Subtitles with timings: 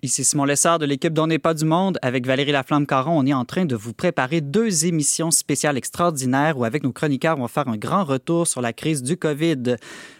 [0.00, 1.98] Ici Simon Lessard de l'équipe d'On n'est pas du monde.
[2.02, 6.62] Avec Valérie Laflamme-Caron, on est en train de vous préparer deux émissions spéciales extraordinaires où,
[6.62, 9.74] avec nos chroniqueurs, on va faire un grand retour sur la crise du COVID.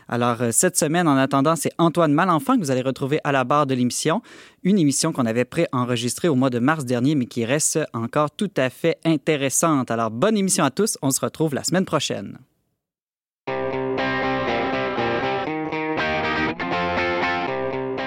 [0.08, 3.44] Alors, euh, cette semaine, en attendant, c'est Antoine Malenfant que vous allez retrouver à la
[3.44, 4.20] barre de l'émission.
[4.64, 8.50] Une émission qu'on avait pré-enregistrée au mois de mars dernier, mais qui reste encore tout
[8.56, 9.92] à fait intéressante.
[9.92, 10.98] Alors, bonne émission à tous.
[11.02, 12.38] On se retrouve la semaine prochaine.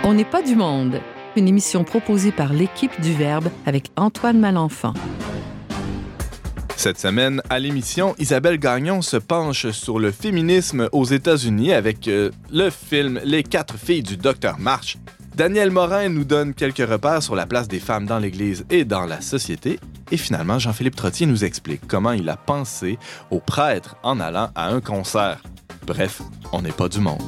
[0.04, 1.00] On n'est pas du monde
[1.36, 4.94] une émission proposée par l'équipe du Verbe avec Antoine Malenfant.
[6.76, 12.32] Cette semaine, à l'émission, Isabelle Gagnon se penche sur le féminisme aux États-Unis avec euh,
[12.52, 14.98] le film Les quatre filles du docteur March.
[15.36, 19.06] Daniel Morin nous donne quelques repères sur la place des femmes dans l'Église et dans
[19.06, 19.80] la société.
[20.12, 22.98] Et finalement, Jean-Philippe Trottier nous explique comment il a pensé
[23.30, 25.42] aux prêtres en allant à un concert.
[25.86, 27.22] Bref, on n'est pas du monde.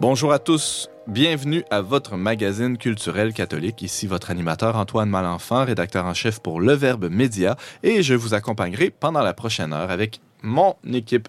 [0.00, 3.82] Bonjour à tous, bienvenue à votre magazine culturel catholique.
[3.82, 8.32] Ici votre animateur Antoine Malenfant, rédacteur en chef pour Le Verbe Média, et je vous
[8.32, 11.28] accompagnerai pendant la prochaine heure avec mon équipe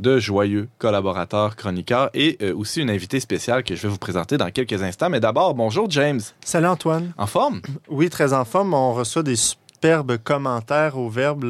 [0.00, 4.36] de joyeux collaborateurs, chroniqueurs et euh, aussi une invitée spéciale que je vais vous présenter
[4.36, 5.10] dans quelques instants.
[5.10, 6.20] Mais d'abord, bonjour James.
[6.44, 7.12] Salut Antoine.
[7.18, 7.62] En forme?
[7.88, 8.74] Oui, très en forme.
[8.74, 9.36] On reçoit des
[9.78, 11.44] superbes commentaires au verbe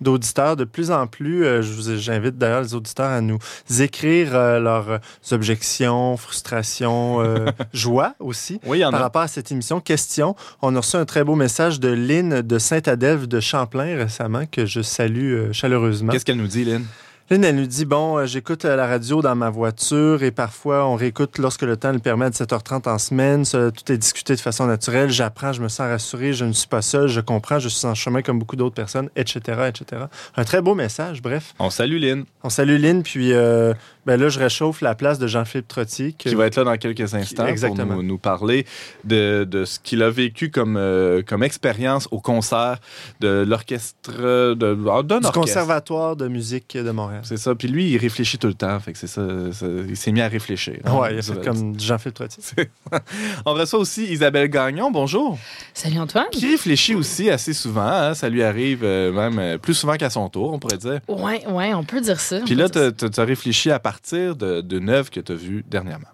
[0.00, 0.56] d'auditeurs.
[0.56, 3.38] De, plus en plus, euh, j'invite d'ailleurs les auditeurs à nous
[3.80, 9.80] écrire euh, leurs objections, frustrations, euh, joie aussi oui, par rapport à cette émission.
[9.80, 14.44] Question, on a reçu un très beau message de Lynn de Saint-Adelphe de Champlain récemment
[14.44, 16.12] que je salue chaleureusement.
[16.12, 16.84] Qu'est-ce qu'elle nous dit, Lynn?
[17.30, 20.84] Lynn, elle nous dit, bon, euh, j'écoute euh, la radio dans ma voiture et parfois
[20.84, 23.44] on réécoute lorsque le temps le permet à 17h30 en semaine.
[23.46, 25.08] tout est discuté de façon naturelle.
[25.08, 27.94] J'apprends, je me sens rassuré, je ne suis pas seul, je comprends, je suis en
[27.94, 30.02] chemin comme beaucoup d'autres personnes, etc., etc.
[30.36, 31.54] Un très beau message, bref.
[31.58, 32.26] On salue Lynn.
[32.42, 33.72] On salue Lynn, puis euh,
[34.04, 36.12] ben là, je réchauffe la place de Jean-Philippe Trottier.
[36.12, 38.66] Qui va être là dans quelques instants pour nous, parler
[39.04, 40.78] de, de ce qu'il a vécu comme,
[41.26, 42.80] comme expérience au concert
[43.20, 47.13] de l'orchestre, de, ah, d'un Du Conservatoire de musique de Montréal.
[47.22, 47.54] C'est ça.
[47.54, 48.78] Puis lui, il réfléchit tout le temps.
[48.80, 49.22] Fait que c'est ça,
[49.88, 50.76] il s'est mis à réfléchir.
[50.84, 50.92] Hein.
[50.92, 52.42] Ouais, il comme Jean-Philippe Trottier.
[53.46, 54.90] On reçoit aussi Isabelle Gagnon.
[54.90, 55.38] Bonjour.
[55.72, 56.26] Salut Antoine.
[56.32, 57.86] Qui réfléchit aussi assez souvent.
[57.86, 58.14] Hein.
[58.14, 61.00] Ça lui arrive euh, même euh, plus souvent qu'à son tour, on pourrait dire.
[61.08, 62.40] Oui, ouais, on peut dire ça.
[62.40, 66.13] Puis là, tu as réfléchi à partir d'une œuvre que tu as vue dernièrement.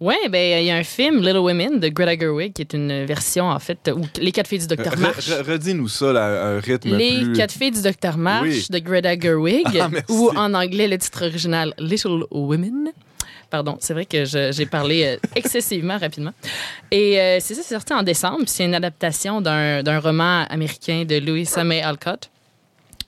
[0.00, 3.04] Oui, ben il y a un film, Little Women, de Greta Gerwig, qui est une
[3.04, 5.28] version, en fait, où Les quatre filles du Docteur March.
[5.28, 7.32] Redis-nous ça, là, un rythme Les plus...
[7.32, 11.74] quatre filles du Docteur March de Greta Gerwig, ah, ou en anglais, le titre original,
[11.78, 12.90] Little Women.
[13.50, 16.32] Pardon, c'est vrai que j'ai parlé euh, excessivement rapidement.
[16.90, 18.42] Et euh, c'est ça, c'est sorti en décembre.
[18.46, 22.30] C'est une adaptation d'un roman américain de Louisa May Alcott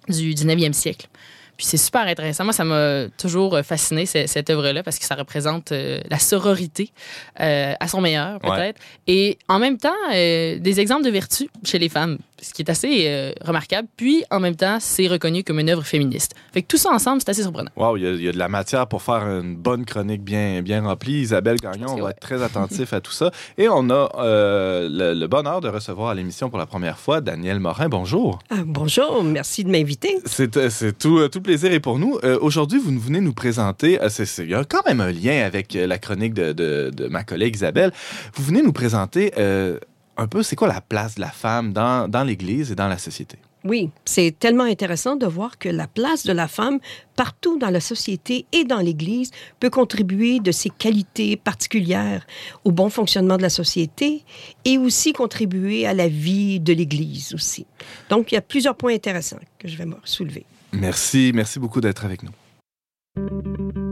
[0.09, 1.09] du 19e siècle.
[1.57, 2.45] Puis c'est super intéressant.
[2.45, 6.93] Moi, ça m'a toujours euh, fasciné, cette, œuvre-là, parce que ça représente euh, la sororité
[7.41, 8.81] euh, à son meilleur, peut-être.
[9.07, 13.05] Et en même temps, des exemples de vertu chez les femmes ce qui est assez
[13.07, 13.89] euh, remarquable.
[13.97, 16.35] Puis, en même temps, c'est reconnu comme une œuvre féministe.
[16.53, 17.71] Fait que tout ça ensemble, c'est assez surprenant.
[17.77, 21.21] Wow, il y, a de la matière pour faire une bonne chronique bien, bien remplie.
[21.21, 23.31] Isabelle Gagnon, on va être très attentif à tout ça.
[23.59, 27.59] Et on a euh, le, bonheur de recevoir à l'émission pour la première fois Daniel
[27.59, 27.89] Morin.
[27.89, 28.39] Bonjour.
[28.51, 30.19] Ah, bonjour, merci de m'inviter.
[30.25, 32.19] C'est euh, tout, tout plaisir et pour nous.
[32.41, 33.99] Aujourd'hui, vous venez nous présenter,
[34.39, 37.57] il y a quand même un lien avec la chronique de, de, de ma collègue
[37.57, 37.93] Isabelle.
[38.35, 39.33] Vous venez nous présenter
[40.17, 42.99] un peu, c'est quoi la place de la femme dans, dans l'Église et dans la
[42.99, 43.39] société?
[43.65, 46.79] Oui, c'est tellement intéressant de voir que la place de la femme
[47.17, 52.25] partout dans la société et dans l'Église peut contribuer de ses qualités particulières
[52.65, 54.23] au bon fonctionnement de la société
[54.65, 57.67] et aussi contribuer à la vie de l'Église aussi.
[58.09, 60.47] Donc, il y a plusieurs points intéressants que je vais me soulever.
[60.73, 63.86] Merci, merci beaucoup d'être avec nous.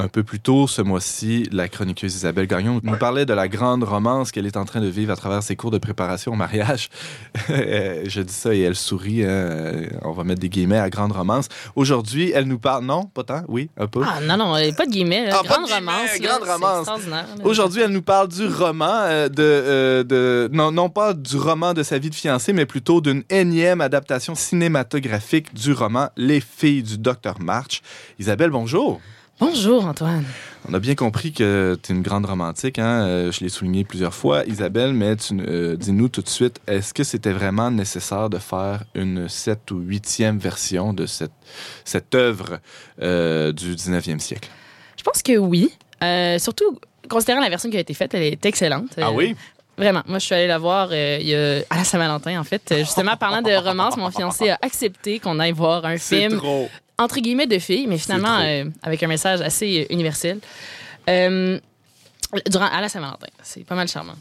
[0.00, 3.84] Un peu plus tôt ce mois-ci, la chroniqueuse Isabelle Gagnon nous parlait de la grande
[3.84, 6.88] romance qu'elle est en train de vivre à travers ses cours de préparation au mariage.
[7.48, 9.24] Je dis ça et elle sourit.
[9.24, 9.88] Hein.
[10.00, 11.48] On va mettre des guillemets à grande romance.
[11.76, 12.86] Aujourd'hui, elle nous parle.
[12.86, 13.42] Non, pas tant?
[13.46, 14.02] Oui, un peu?
[14.02, 15.28] Ah non, non, pas de guillemets.
[15.30, 16.18] Ah, grande romance.
[16.18, 16.88] grande romance.
[17.44, 21.74] Aujourd'hui, elle nous parle du roman, euh, de, euh, de, non, non pas du roman
[21.74, 26.82] de sa vie de fiancée, mais plutôt d'une énième adaptation cinématographique du roman Les filles
[26.82, 27.82] du docteur March.
[28.18, 28.98] Isabelle, bonjour.
[29.40, 30.26] Bonjour Antoine.
[30.68, 33.06] On a bien compris que tu es une grande romantique, hein?
[33.06, 37.04] Euh, je l'ai souligné plusieurs fois, Isabelle, mais euh, dis-nous tout de suite, est-ce que
[37.04, 41.32] c'était vraiment nécessaire de faire une sept ou huitième version de cette,
[41.86, 42.58] cette œuvre
[43.00, 44.50] euh, du 19e siècle?
[44.98, 45.72] Je pense que oui.
[46.38, 46.78] surtout,
[47.08, 48.90] considérant la version qui a été faite, elle est excellente.
[49.00, 49.34] Ah oui?
[49.78, 50.02] Vraiment.
[50.06, 52.74] Moi, je suis allée la voir à la Saint-Valentin, en fait.
[52.80, 56.68] Justement, parlant de romance, mon fiancé a accepté qu'on aille voir un film trop
[57.00, 60.38] entre guillemets de filles, mais finalement euh, avec un message assez euh, universel.
[61.08, 61.58] Euh,
[62.48, 63.26] durant, à la Saint-Valentin.
[63.42, 64.14] C'est pas mal charmant.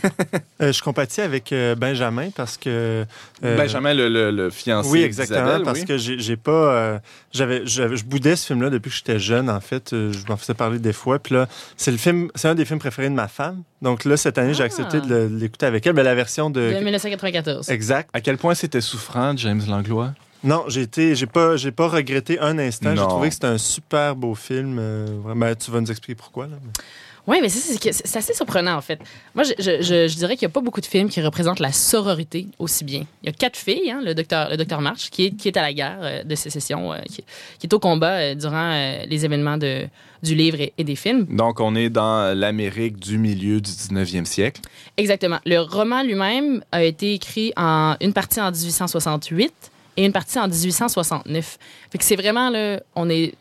[0.60, 3.04] je compatis avec Benjamin parce que.
[3.40, 4.88] Benjamin, le, le, fiancé.
[4.90, 5.62] Oui, exactement.
[5.62, 7.00] Parce que j'ai pas.
[7.32, 9.90] j'avais, je boudais ce film-là depuis que j'étais jeune, en fait.
[9.92, 11.20] je m'en faisais parler des fois.
[11.20, 13.62] Puis là, c'est le film, c'est un des films préférés de ma femme.
[13.82, 15.94] Donc là, cette année, j'ai accepté de l'écouter avec elle.
[15.94, 16.72] Mais la version de.
[16.72, 17.70] De 1994.
[17.70, 18.10] Exact.
[18.12, 20.12] À quel point c'était souffrant, James Langlois?
[20.44, 22.90] Non, j'ai été, j'ai pas, j'ai pas regretté un instant.
[22.90, 24.76] J'ai trouvé que c'était un super beau film.
[24.78, 26.56] Euh, vraiment, tu vas nous expliquer pourquoi là.
[27.26, 29.00] Oui, mais c'est assez surprenant, en fait.
[29.34, 32.48] Moi, je, je, dirais qu'il n'y a pas beaucoup de films qui représentent la sororité
[32.58, 33.04] aussi bien.
[33.22, 35.56] Il y a quatre filles, hein, le docteur, le docteur March, qui est, qui est
[35.56, 37.24] à la guerre euh, de sécession, euh, qui,
[37.62, 39.86] est au combat durant les événements de,
[40.22, 41.24] du livre et, et, des films.
[41.30, 44.60] Donc, on est dans l'Amérique du milieu du 19e siècle.
[44.98, 45.38] Exactement.
[45.46, 50.48] Le roman lui-même a été écrit en une partie en 1868 et une partie en
[50.48, 51.58] 1869.
[51.90, 53.34] Fait que c'est vraiment, là, on est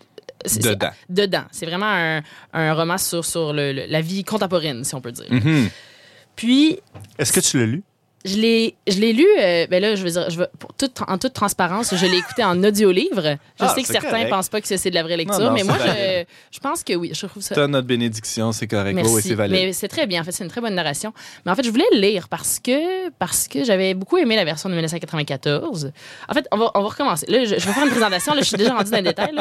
[0.61, 0.91] dedans.
[1.09, 1.43] Dedans.
[1.51, 2.21] C'est vraiment un,
[2.53, 5.29] un, roman sur, sur le, la vie contemporaine, si on peut dire.
[5.29, 5.69] Mm-hmm.
[6.35, 6.79] Puis.
[7.17, 7.83] Est-ce que tu l'as lu?
[8.25, 10.71] Je l'ai, je l'ai lu, euh, ben là, je veux dire, je veux, pour
[11.07, 13.37] en toute transparence, je l'ai écouté en audio-livre.
[13.59, 15.63] Je ah, sais que certains ne pensent pas que c'est de la vraie lecture, mais
[15.63, 17.11] moi, je, je, pense que oui.
[17.13, 17.55] Je trouve ça.
[17.55, 18.95] T'as notre bénédiction, c'est correct.
[18.95, 19.13] Merci.
[19.13, 19.53] Oui, c'est valide.
[19.53, 20.21] Mais c'est très bien.
[20.21, 21.13] En fait, c'est une très bonne narration.
[21.45, 24.45] Mais en fait, je voulais le lire parce que, parce que j'avais beaucoup aimé la
[24.45, 25.91] version de 1994.
[26.29, 27.25] En fait, on va, on va recommencer.
[27.29, 28.33] Là, je, vais faire une présentation.
[28.33, 29.35] Là, je suis déjà rendu dans les détails.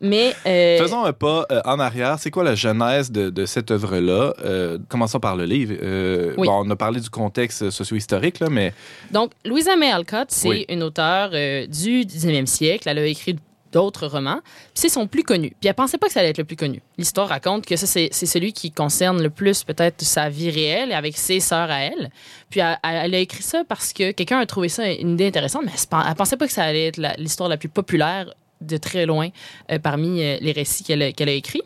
[0.00, 0.34] Mais.
[0.46, 0.78] Euh...
[0.78, 2.16] Faisons un pas euh, en arrière.
[2.18, 4.34] C'est quoi la genèse de, de cette œuvre-là?
[4.44, 5.74] Euh, commençons par le livre.
[5.82, 8.72] Euh, bon, on a parlé du contexte socio-historique, là, mais.
[9.10, 12.88] Donc, Louisa May Alcott, c'est une auteure euh, du 19e siècle.
[12.88, 13.36] Elle a écrit
[13.72, 14.40] d'autres romans.
[14.74, 15.56] C'est son plus connu.
[15.60, 16.82] Puis elle pensait pas que ça allait être le plus connu.
[16.98, 21.16] L'histoire raconte que ça, c'est celui qui concerne le plus peut-être sa vie réelle avec
[21.16, 22.10] ses sœurs à elle.
[22.50, 25.72] Puis elle, a écrit ça parce que quelqu'un a trouvé ça une idée intéressante, mais
[25.72, 29.30] elle, pensait pas que ça allait être l'histoire la, plus populaire de très loin
[29.70, 31.62] euh, parmi euh, les récits qu'elle a écrits.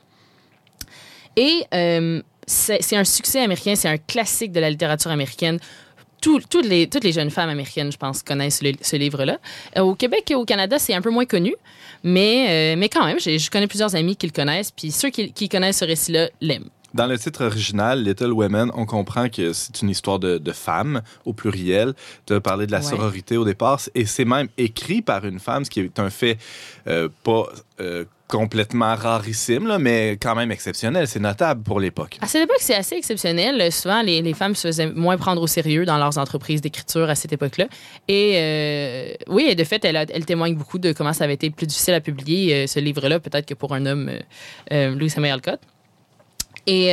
[1.37, 1.65] Et
[2.47, 5.59] c'est un succès américain, c'est un classique de la littérature américaine
[6.49, 9.39] toutes, les, toutes les jeunes femmes américaines, je pense, connaissent ce livre-là.
[9.77, 11.55] Euh, au Québec et au Canada, c'est un peu moins connu,
[12.03, 15.49] mais, euh, mais quand même, je connais plusieurs amis qui le connaissent, puis ceux qui,
[15.49, 16.69] connaissent ce récit-là l'aiment.
[16.95, 21.35] Dans le titre original, Little Women, on comprend que c'est une histoire de, femmes au
[21.35, 21.95] pluriel.
[22.25, 25.65] Tu as parlé de la sororité au départ, et c'est même écrit par une femme,
[25.65, 26.39] ce qui est un fait
[26.87, 27.49] euh, pas
[28.29, 31.07] complètement rarissime, là, mais quand même exceptionnel.
[31.07, 32.19] C'est notable pour l'époque.
[32.21, 33.71] À cette époque, c'est assez exceptionnel.
[33.71, 37.15] Souvent, les, les, femmes se faisaient moins prendre au sérieux dans leurs entreprises d'écriture à
[37.15, 37.67] cette époque-là.
[38.09, 41.67] Et euh, oui, de fait, elle, elle, témoigne beaucoup de comment ça avait été plus
[41.67, 44.11] difficile à publier euh, ce livre-là, peut-être que pour un homme,
[44.73, 45.61] euh, Louis Samuel Alcott.
[46.67, 46.87] Et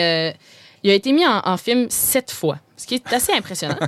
[0.83, 3.79] il a été mis en, en, film sept fois, ce qui est assez impressionnant.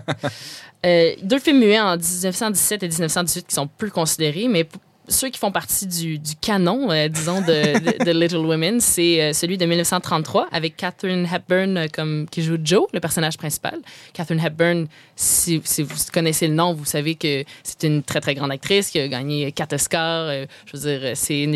[0.83, 4.67] deux films muets en 1917 et 1918 qui sont plus considérés, mais
[5.07, 9.65] ceux qui font partie du, canon, euh, disons, de, Little Women, c'est euh, celui de
[9.65, 13.79] 1933 avec Catherine Hepburn euh, comme, qui joue Joe, le personnage principal.
[14.13, 18.51] Catherine Hepburn, si, vous connaissez le nom, vous savez que c'est une très, très grande
[18.51, 20.29] actrice qui a gagné quatre Oscars.
[20.65, 21.47] je veux dire, c'est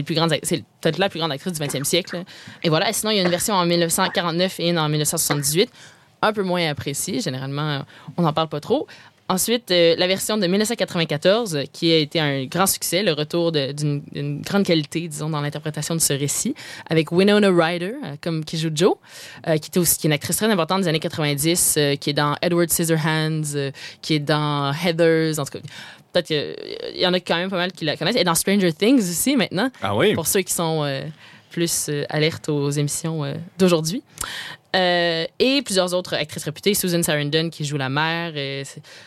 [0.43, 2.23] c'est peut-être la plus grande actrice du 20e siècle.
[2.63, 2.91] Et voilà.
[2.93, 5.69] Sinon, il y a une version en 1949 et une en 1978
[6.21, 7.19] un peu moins appréciée.
[7.19, 7.83] Généralement,
[8.17, 8.87] on n'en parle pas trop.
[9.31, 14.41] Ensuite, euh, la version de 1994, qui a été un grand succès, le retour d'une
[14.41, 16.55] grande qualité, disons, dans l'interprétation de ce récit,
[16.89, 18.95] avec Winona Ryder, euh, comme qui joue Joe,
[19.47, 22.13] euh, qui, était aussi, qui est une actrice très importante des années 90, qui est
[22.13, 23.71] dans Edward Scissorhands,
[24.01, 25.65] qui est dans Heathers, en tout cas.
[26.11, 28.15] Peut-être qu'il y en a quand même pas mal qui la connaissent.
[28.15, 29.69] Et dans Stranger Things aussi, maintenant.
[29.83, 30.15] Ah oui?
[30.15, 31.03] Pour ceux qui sont
[31.51, 34.01] plus alertes aux émissions d'aujourd'hui.
[34.75, 38.33] Euh, et plusieurs autres actrices réputées, Susan Sarandon qui joue la mère.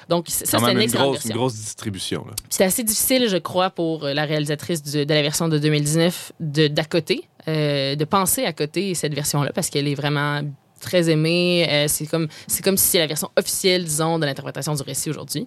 [0.09, 2.27] donc ça, c'est une, une grosse, une grosse distribution.
[2.51, 7.29] C'est assez difficile, je crois, pour la réalisatrice de, la version de 2019 d'à côté,
[7.47, 10.43] de penser à côté cette version-là parce qu'elle est vraiment
[10.81, 11.87] très aimée.
[11.87, 15.47] c'est comme c'est comme si c'est la version officielle, disons, de l'interprétation du récit aujourd'hui.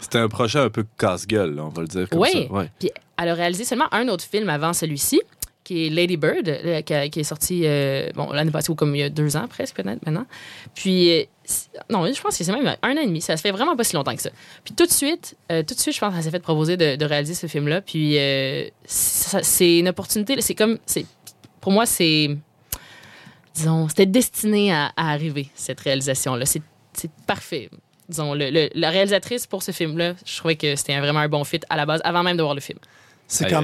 [0.00, 2.30] C'était un projet un peu casse-gueule, on va le dire comme oui.
[2.32, 2.38] ça.
[2.50, 2.64] Oui.
[2.78, 5.20] Puis elle a réalisé seulement un autre film avant celui-ci
[5.70, 8.98] qui est Lady Bird, euh, qui, est sorti euh, bon, l'année passée ou comme il
[8.98, 10.26] y a deux ans presque peut-être maintenant.
[10.74, 11.22] Puis, euh,
[11.88, 13.20] non, je pense que c'est même un an et demi.
[13.20, 14.30] Ça se fait vraiment pas si longtemps que ça.
[14.64, 17.34] Puis tout de suite, tout de suite, je pense qu'elle s'est fait proposer de, réaliser
[17.34, 17.82] ce film-là.
[17.82, 18.16] Puis
[18.84, 20.40] c'est une opportunité.
[20.40, 20.78] C'est comme,
[21.60, 22.36] pour moi, c'est,
[23.54, 26.46] disons, c'était destiné à, arriver, cette réalisation-là.
[26.46, 26.62] C'est
[27.28, 27.70] parfait.
[28.08, 31.76] Disons, la réalisatrice pour ce film-là, je trouvais que c'était vraiment un bon fit à
[31.76, 32.80] la base, avant même de voir le film.
[33.30, 33.62] C'est quand,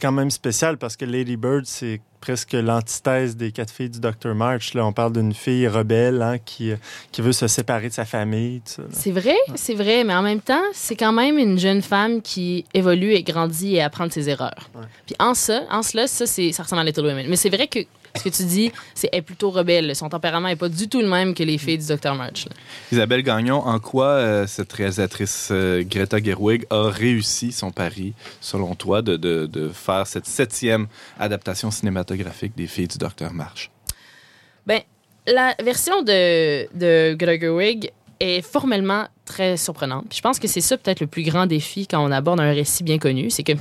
[0.00, 4.36] quand, même spécial parce que Lady Bird, c'est presque l'antithèse des quatre filles du Dr.
[4.36, 4.74] March.
[4.74, 6.72] Là, on parle d'une fille rebelle hein, qui,
[7.10, 8.62] qui veut se séparer de sa famille.
[8.92, 12.64] C'est vrai, c'est vrai, mais en même temps, c'est quand même une jeune femme qui
[12.72, 14.70] évolue et grandit et apprend de ses erreurs.
[15.06, 17.26] Puis en ça, en cela, ça, ça ressemble à Little Women.
[17.28, 17.80] Mais c'est vrai que
[18.16, 19.94] ce que tu dis, c'est est plutôt rebelle.
[19.96, 22.14] Son tempérament n'est pas du tout le même que les filles du Dr.
[22.14, 22.46] March.
[22.90, 28.74] Isabelle Gagnon, en quoi euh, cette réalisatrice euh, Greta Gerwig a réussi son pari, selon
[28.74, 30.86] toi, de, de, faire cette septième
[31.18, 33.32] adaptation cinématographique des filles du Dr.
[33.32, 33.70] March?
[34.66, 34.80] Ben,
[35.26, 37.90] la version de, de Greta Gerwig
[38.20, 40.14] est formellement très surprenante.
[40.14, 42.84] je pense que c'est ça peut-être le plus grand défi quand on aborde un récit
[42.84, 43.52] bien connu, c'est que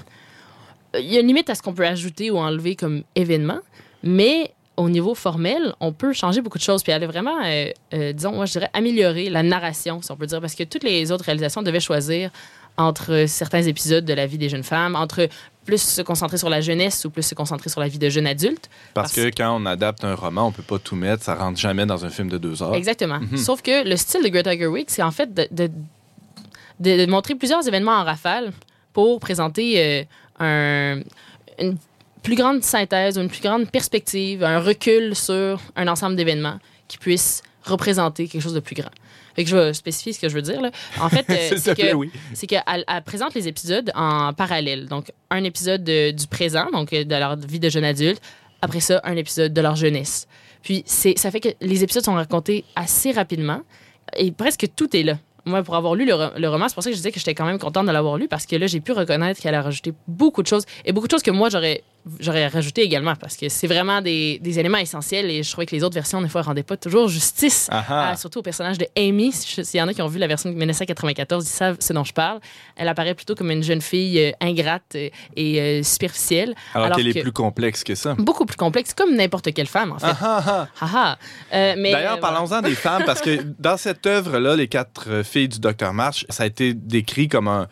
[0.99, 3.59] il y a une limite à ce qu'on peut ajouter ou enlever comme événement,
[4.03, 6.83] mais au niveau formel, on peut changer beaucoup de choses.
[6.83, 10.15] Puis elle a vraiment, euh, euh, disons, moi, je dirais, améliorer la narration, si on
[10.15, 12.31] peut dire, parce que toutes les autres réalisations devaient choisir
[12.77, 15.27] entre certains épisodes de la vie des jeunes femmes, entre
[15.65, 18.25] plus se concentrer sur la jeunesse ou plus se concentrer sur la vie de jeunes
[18.25, 18.69] adultes.
[18.93, 21.85] Parce, que quand on adapte un roman, on peut pas tout mettre, ça rentre jamais
[21.85, 22.73] dans un film de deux heures.
[22.73, 23.19] Exactement.
[23.19, 23.37] Mhm.
[23.37, 25.69] Sauf que le style de Greta Gerwig, c'est en fait de,
[26.79, 28.51] de, montrer plusieurs événements en rafale
[28.93, 30.03] pour présenter euh,
[30.39, 31.01] un,
[31.59, 31.77] une
[32.23, 37.41] plus grande synthèse, une plus grande perspective, un recul sur un ensemble d'événements qui puissent
[37.63, 38.91] représenter quelque chose de plus grand.
[39.35, 40.61] Fait que je vais spécifier ce que je veux dire.
[40.61, 40.71] Là.
[40.99, 41.57] En fait, euh,
[42.33, 44.87] c'est qu'elle elle présente les épisodes en parallèle.
[44.87, 48.21] Donc, un épisode du présent, donc de leur vie de jeune adulte.
[48.61, 50.27] Après ça, un épisode de leur jeunesse.
[50.61, 53.61] Puis, ça fait que les épisodes sont racontés assez rapidement
[54.17, 56.95] et presque tout est là moi, pour avoir lu le, roman, c'est pour ça que
[56.95, 58.91] je disais que j'étais quand même contente de l'avoir lu parce que là, j'ai pu
[58.91, 61.83] reconnaître qu'elle a rajouté beaucoup de choses et beaucoup de choses que moi, j'aurais
[62.19, 65.75] j'aurais rajouté également parce que c'est vraiment des, des, éléments essentiels et je trouvais que
[65.75, 67.69] les autres versions, des fois, ne rendaient pas toujours justice,
[68.17, 69.31] surtout au personnage de Amy.
[69.31, 72.03] S'il y en a qui ont vu la version de 1994, ils savent ce dont
[72.03, 72.39] je parle.
[72.75, 75.11] Elle apparaît plutôt comme une jeune fille euh, ingrate et
[75.61, 76.55] euh, superficielle.
[76.73, 78.15] Alors, qu'elle est plus complexe que ça.
[78.17, 80.07] Beaucoup plus complexe, comme n'importe quelle femme, en fait.
[80.21, 81.17] Ah, ah,
[81.53, 85.93] euh, D'ailleurs, parlons-en des femmes parce que dans cette œuvre-là, Les quatre filles du Docteur
[85.93, 87.67] March, ça a été décrit comme un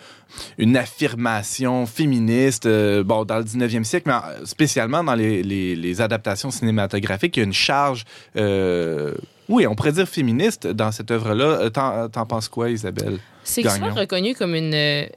[0.58, 6.52] une affirmation féministe, euh, bon, dans le 19e siècle, mais spécialement dans les, les, adaptations
[6.52, 8.06] cinématographiques, il y a une charge,
[8.36, 9.14] euh,
[9.48, 11.46] oui, on pourrait dire féministe dans cette œuvre-là.
[11.46, 13.20] Euh, t'en, penses quoi, Isabelle?
[13.44, 15.08] C'est souvent reconnu comme une,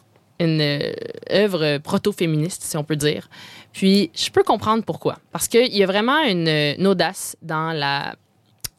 [0.41, 0.83] une
[1.31, 3.29] œuvre proto-féministe, si on peut dire.
[3.73, 5.19] Puis, je peux comprendre pourquoi.
[5.31, 8.17] Parce qu'il y a vraiment une, audace dans la,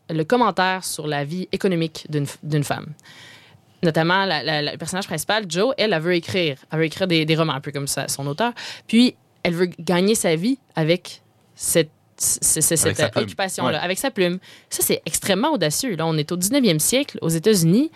[0.10, 2.88] le commentaire sur la vie économique d'une femme
[3.84, 6.58] notamment le personnage principal, Joe, elle, elle veut écrire.
[6.72, 8.54] Elle veut écrire des, romans, un peu comme ça, son auteur.
[8.88, 11.22] Puis, elle veut gagner sa vie avec
[11.56, 14.38] cette cette occupation-là, avec sa plume.
[14.70, 15.96] Ça, c'est extrêmement audacieux.
[15.96, 17.92] Là, on est au 19e siècle, aux États-Unis.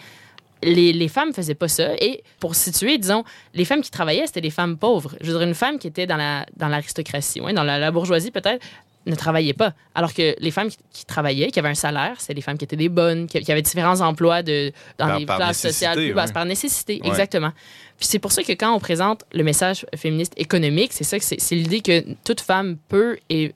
[0.64, 1.94] Les, les, femmes faisaient pas ça.
[2.02, 5.16] Et pour situer, disons, les femmes qui travaillaient, c'était des femmes pauvres.
[5.22, 6.18] Je veux dire, une femme qui était dans
[6.60, 8.66] l'aristocratie, dans, dans la, la, bourgeoisie peut-être,
[9.08, 9.74] ne travaillaient pas.
[9.96, 12.76] Alors que les femmes qui, travaillaient, qui avaient un salaire, c'est des femmes qui étaient
[12.76, 17.02] des bonnes, qui, avaient différents emplois de, dans les classes sociales plus basses, par nécessité,
[17.04, 17.52] exactement.
[17.98, 21.26] Puis c'est pour ça que quand on présente le message féministe économique, c'est ça que
[21.26, 23.54] c'est l'idée que toute femme peut et,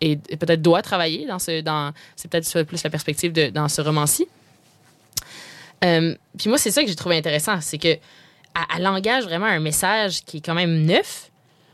[0.00, 3.82] et peut-être doit travailler dans ce dans c'est peut-être plus la perspective de, dans ce
[3.82, 4.26] roman-ci.
[5.84, 7.98] Euh, puis moi c'est ça que j'ai trouvé intéressant, c'est que
[8.76, 11.30] elle engage vraiment un message qui est quand même neuf,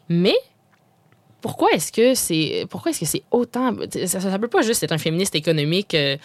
[0.08, 0.36] mais
[1.40, 3.74] pourquoi est-ce que c'est pourquoi est-ce que c'est autant
[4.06, 6.16] ça, ça, peut pas juste être un féministe économique euh,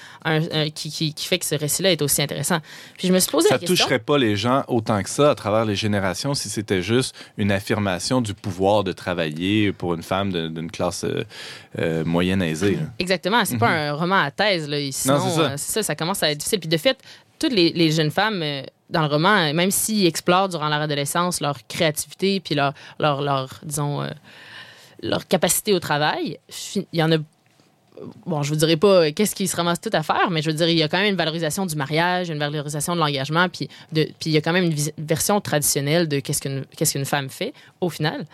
[0.73, 2.59] qui, qui, qui, fait que ce récit-là est aussi intéressant.
[2.97, 3.75] Puis je me suis posé ça la question.
[3.75, 7.15] Ça toucherait pas les gens autant que ça à travers les générations si c'était juste
[7.37, 11.23] une affirmation du pouvoir de travailler pour une femme d'une classe euh,
[11.77, 12.79] euh, moyenne aisée.
[12.97, 13.77] Exactement, c'est pas mhm.
[13.77, 14.77] un roman à thèse là.
[14.91, 15.19] Sinon,
[15.57, 15.83] c'est ça.
[15.83, 15.95] ça.
[15.95, 16.59] commence à être difficile.
[16.59, 16.97] Puis de fait,
[17.37, 18.43] toutes les, les jeunes femmes
[18.89, 23.59] dans le roman, même s'ils explorent durant leur adolescence leur créativité puis leur, leur, leur
[23.63, 24.03] disons
[25.03, 26.39] leur capacité au travail,
[26.75, 27.17] il y en a
[28.25, 30.55] bon, je vous dirai pas qu'est-ce qui se ramasse tout à faire, mais je veux
[30.55, 33.69] dire, il y a quand même une valorisation du mariage, une valorisation de l'engagement, puis,
[33.93, 37.29] puis il y a quand même une version traditionnelle de qu'est-ce qu'une, qu'est-ce qu'une femme
[37.29, 38.25] fait au final.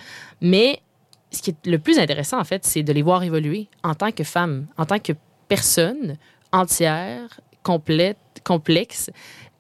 [0.41, 0.81] Mais
[1.31, 4.11] ce qui est le plus intéressant, en fait, c'est de les voir évoluer en tant
[4.11, 5.13] que femme, en tant que
[5.47, 6.17] personne
[6.51, 9.09] entière, complète, complexe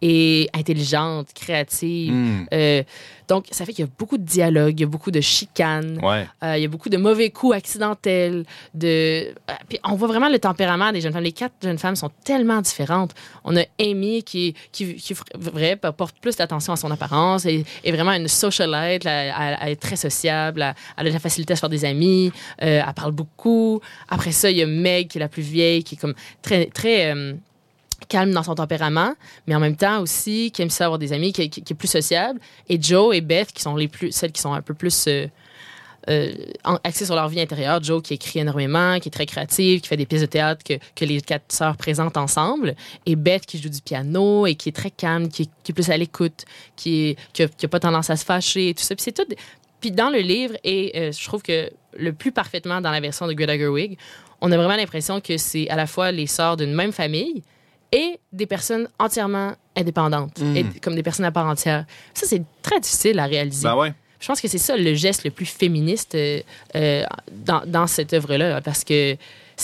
[0.01, 2.13] et intelligente, créative.
[2.13, 2.45] Hmm.
[2.53, 2.83] Euh,
[3.27, 5.99] donc, ça fait qu'il y a beaucoup de dialogue, il y a beaucoup de chicanes,
[6.03, 8.45] euh, il y a beaucoup de mauvais coups accidentels.
[8.73, 8.87] De...
[8.87, 11.23] Euh, puis on voit vraiment le tempérament des jeunes femmes.
[11.23, 13.13] Les quatre jeunes femmes sont tellement différentes.
[13.43, 17.91] On a Amy qui, qui, qui vrai, porte plus d'attention à son apparence, et est
[17.91, 20.61] vraiment une socialite, elle, elle, est très sociable,
[20.97, 23.81] elle, a de la facilité à se faire des amis, elle parle beaucoup.
[24.07, 26.67] Après ça, il y a Meg qui est la plus vieille, qui est comme très...
[26.67, 27.13] très
[28.09, 29.13] calme dans son tempérament,
[29.47, 32.39] mais en même temps aussi qui aime ça avoir des amis, qui, est plus sociable.
[32.67, 35.27] Et Joe et Beth, qui sont les plus, celles qui sont un peu plus euh,
[36.09, 36.33] euh,
[36.83, 37.81] axées sur leur vie intérieure.
[37.83, 40.73] Joe qui écrit énormément, qui est très créative, qui fait des pièces de théâtre que,
[40.95, 42.75] que les quatre sœurs présentent ensemble.
[43.05, 45.97] Et Beth qui joue du piano et qui est très calme, qui est, plus à
[45.97, 48.95] l'écoute, qui n'a pas tendance à se fâcher et tout ça.
[48.95, 49.33] Puis c'est tout.
[49.81, 53.27] Puis dans le livre, et euh, je trouve que le plus parfaitement dans la version
[53.27, 53.97] de Greta Gerwig,
[54.41, 57.43] on a vraiment l'impression que c'est à la fois les sœurs d'une même famille,
[57.91, 60.73] et des personnes entièrement indépendantes, et mm.
[60.81, 61.85] comme des personnes à part entière.
[62.13, 63.63] Ça, c'est très difficile à réaliser.
[63.63, 63.93] Ben ouais.
[64.19, 66.41] Je pense que c'est ça le geste le plus féministe euh,
[66.75, 69.15] euh, dans, dans, cette œuvre-là, parce que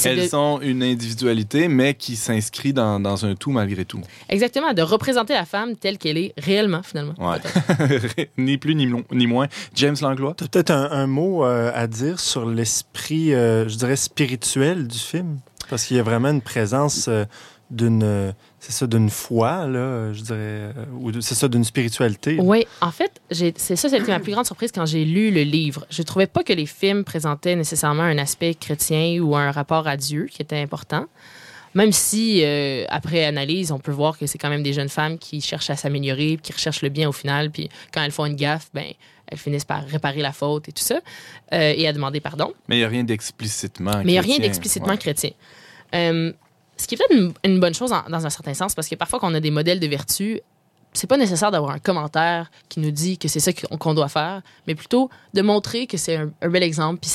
[0.03, 4.01] elles ont une individualité, mais qui s'inscrit dans, dans, un tout malgré tout.
[4.27, 7.13] Exactement, de représenter la femme telle qu'elle est réellement, finalement.
[7.17, 8.27] Ouais.
[8.37, 9.47] ni plus ni, ni, moins.
[9.73, 10.35] James Langlois?
[10.37, 15.39] Tu as peut-être un, mot euh, à dire sur l'esprit, je dirais, spirituel du film?
[15.69, 17.09] Parce qu'il y a vraiment une présence
[17.75, 22.65] d'une c'est ça d'une foi là je dirais euh, ou c'est ça d'une spiritualité oui
[22.81, 25.85] en fait c'est ça c'était ma plus grande surprise quand j'ai lu le livre.
[25.89, 29.97] Je trouvais pas que les films présentaient nécessairement un aspect chrétien ou un rapport à
[29.97, 31.05] Dieu qui était important
[31.73, 35.17] même si euh, après analyse on peut voir que c'est quand même des jeunes femmes
[35.17, 38.35] qui cherchent à s'améliorer qui recherchent le bien au final puis quand elles font une
[38.35, 38.87] gaffe ben
[39.27, 40.99] elles finissent par réparer la faute et tout ça
[41.53, 42.53] euh, et à demander pardon.
[42.67, 45.31] Mais il n'y a rien d'explicitement mais il n'y a rien d'explicitement chrétien
[46.77, 49.31] ce qui est peut-être une, bonne chose dans un certain sens, parce que parfois, quand
[49.31, 50.41] on a des modèles de vertu,
[50.93, 54.41] c'est pas nécessaire d'avoir un commentaire qui nous dit que c'est ça qu'on doit faire,
[54.67, 56.99] mais plutôt de montrer que c'est un, bel exemple.
[57.01, 57.11] Puis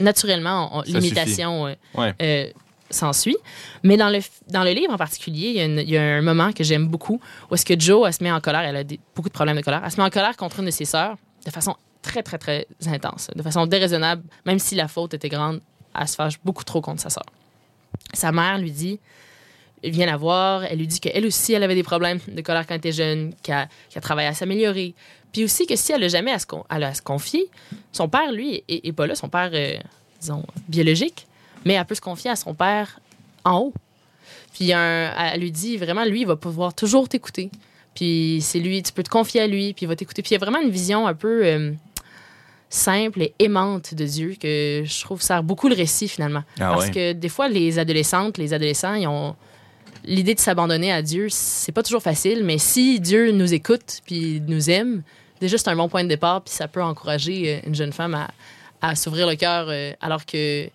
[0.00, 2.46] naturellement, l'imitation euh, euh,
[2.90, 3.36] s'ensuit.
[3.82, 6.86] Mais dans le, dans le livre en particulier, il y, a un moment que j'aime
[6.86, 9.56] beaucoup où est-ce que Joe, elle se met en colère, elle a beaucoup de problèmes
[9.56, 12.22] de colère, elle se met en colère contre une de ses sœurs de façon très,
[12.22, 15.60] très, très intense, de façon déraisonnable, même si la faute était grande,
[15.98, 17.24] elle se fâche beaucoup trop contre sa sœur.
[18.14, 18.98] Sa mère lui dit,
[19.82, 22.74] vient la voir, elle lui dit qu'elle aussi, elle avait des problèmes de colère quand
[22.74, 24.94] elle était jeune, qu'elle qu travaillé à s'améliorer.
[25.32, 27.48] Puis aussi que si elle n'a jamais à se, à se, confier,
[27.92, 29.76] son père, lui, est, pas là, son père, euh,
[30.20, 31.26] disons, biologique,
[31.64, 33.00] mais elle peut se confier à son père
[33.44, 33.74] en haut.
[34.52, 37.50] Puis elle lui dit vraiment, lui, il va pouvoir toujours t'écouter.
[37.94, 40.22] Puis c'est lui, tu peux te confier à lui, puis il va t'écouter.
[40.22, 41.44] Puis il y a vraiment une vision un peu.
[41.44, 41.72] Euh,
[42.74, 46.42] simple et aimante de Dieu que je trouve sert beaucoup le récit finalement.
[46.58, 49.36] Ah Parce que des fois, les adolescentes, les adolescents, ils ont
[50.04, 54.42] l'idée de s'abandonner à Dieu, c'est pas toujours facile, mais si Dieu nous écoute puis
[54.48, 55.02] nous aime,
[55.40, 58.14] déjà c'est un bon point de départ puis ça peut encourager euh, une jeune femme
[58.14, 58.28] à,
[58.82, 60.68] à s'ouvrir le cœur euh, alors que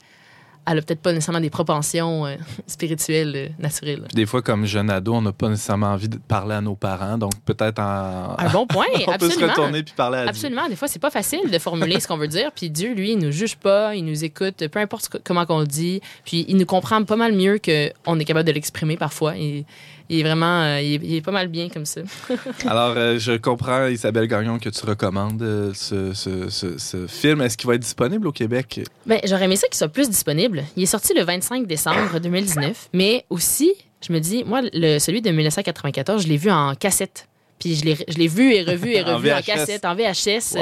[0.70, 2.36] elle a peut-être pas nécessairement des propensions euh,
[2.68, 4.04] spirituelles euh, naturelles.
[4.14, 7.18] des fois, comme jeune ado, on n'a pas nécessairement envie de parler à nos parents,
[7.18, 8.36] donc peut-être en...
[8.38, 10.70] Un bon point, on peut se retourner puis parler à Absolument.
[10.70, 13.18] Des fois, c'est pas facile de formuler ce qu'on veut dire, puis Dieu, lui, il
[13.18, 16.66] nous juge pas, il nous écoute, peu importe comment qu'on le dit, puis il nous
[16.66, 19.38] comprend pas mal mieux qu'on est capable de l'exprimer parfois.
[19.38, 19.66] Et
[20.10, 22.02] il est vraiment, euh, il, est, pas mal bien comme ça.
[22.66, 27.42] Alors, euh, je comprends, Isabelle Gagnon, que tu recommandes euh, ce, ce, ce, film.
[27.42, 28.82] Est-ce qu'il va être disponible au Québec?
[29.06, 30.64] Bien, j'aurais aimé ça qu'il soit plus disponible.
[30.76, 33.72] Il est sorti le 25 décembre 2019, mais aussi,
[34.06, 37.28] je me dis, moi, le, celui de 1994, je l'ai vu en cassette.
[37.60, 40.58] Puis je l'ai vu et revu et revu en, cassette, en VHS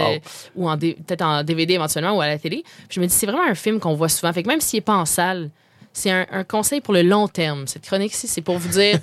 [0.56, 2.64] ou en peut-être en DVD éventuellement ou à la télé.
[2.90, 4.34] je me dis, c'est vraiment un film qu'on voit souvent.
[4.34, 5.52] Fait que même s'il n'est pas en salle,
[5.94, 7.66] c'est un, conseil pour le long terme.
[7.68, 9.00] Cette chronique-ci, c'est pour vous dire,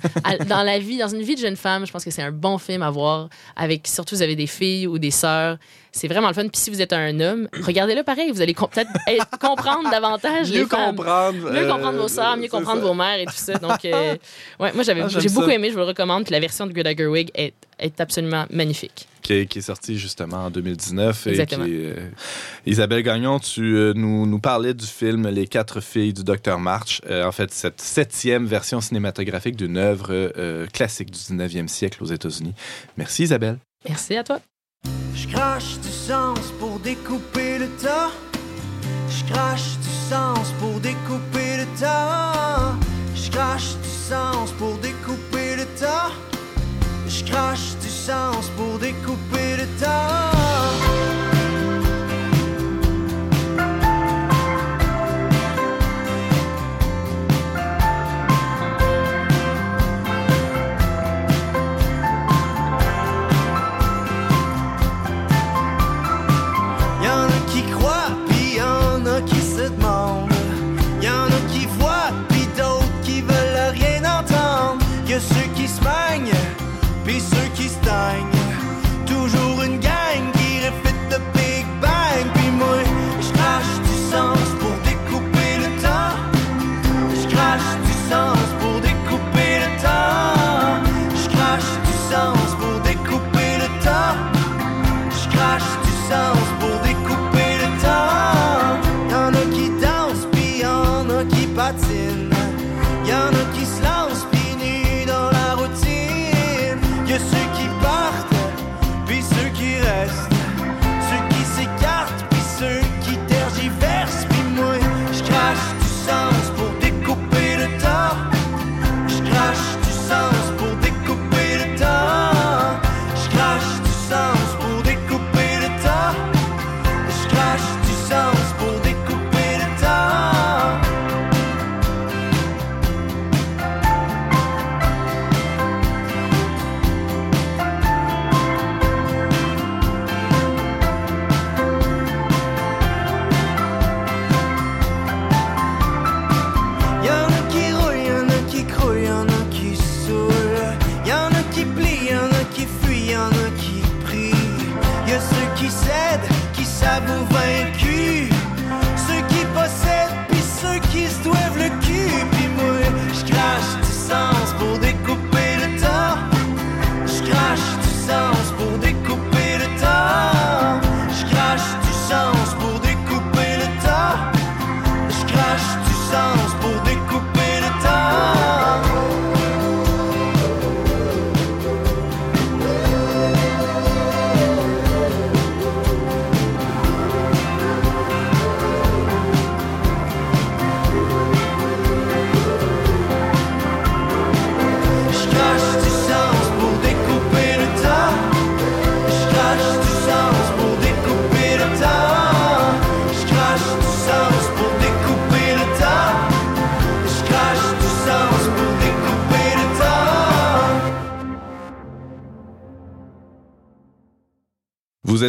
[0.47, 2.57] dans la vie, dans une vie de jeune femme, je pense que c'est un bon
[2.57, 3.29] film à voir.
[3.55, 5.57] Avec, surtout, vous avez des filles ou des sœurs.
[5.91, 6.47] C'est vraiment le fun.
[6.47, 8.31] Puis si vous êtes un homme, regardez-le pareil.
[8.31, 8.91] Vous allez peut-être
[9.39, 13.25] comprendre davantage mieux les comprendre, Mieux euh, comprendre vos sœurs, mieux comprendre vos mères et
[13.25, 13.53] tout ça.
[13.53, 14.15] Donc, euh,
[14.59, 15.69] ouais, moi, j'avais, ah, j'ai beaucoup aimé.
[15.69, 16.23] Je vous le recommande.
[16.23, 19.07] Puis la version de Greta Gerwig est, est absolument magnifique.
[19.21, 21.27] Qui est, qui sorti justement en 2019.
[21.27, 21.65] Exactement.
[21.67, 22.09] Euh,
[22.65, 27.01] Isabelle Gagnon, tu euh, nous, nous, parlais du film Les quatre filles du docteur March.
[27.09, 30.31] Euh, en fait, cette septième version cinématographique d'une œuvre
[30.73, 32.53] classique du 19e siècle aux États-Unis.
[32.97, 33.57] Merci Isabelle.
[33.87, 34.39] Merci à toi.
[35.15, 38.11] Je crache du sens pour découper le temps.
[39.09, 42.77] Je crache du sens pour découper le temps.
[43.15, 46.24] Je crache du sens pour découper le temps.
[47.17, 49.85] Je crache du sens pour découper le temps.
[67.01, 70.33] Y en a qui croient, puis y en a qui se demandent.
[71.01, 74.83] Y en a qui voient, puis d'autres qui veulent rien entendre.
[75.07, 75.79] Y a ceux qui se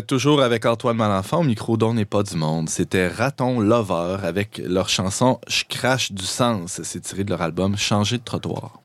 [0.07, 2.69] toujours avec Antoine Malenfant au micro d'On n'est pas du monde.
[2.69, 6.81] C'était Raton Lover avec leur chanson Je crache du sens.
[6.83, 8.81] C'est tiré de leur album Changer de trottoir.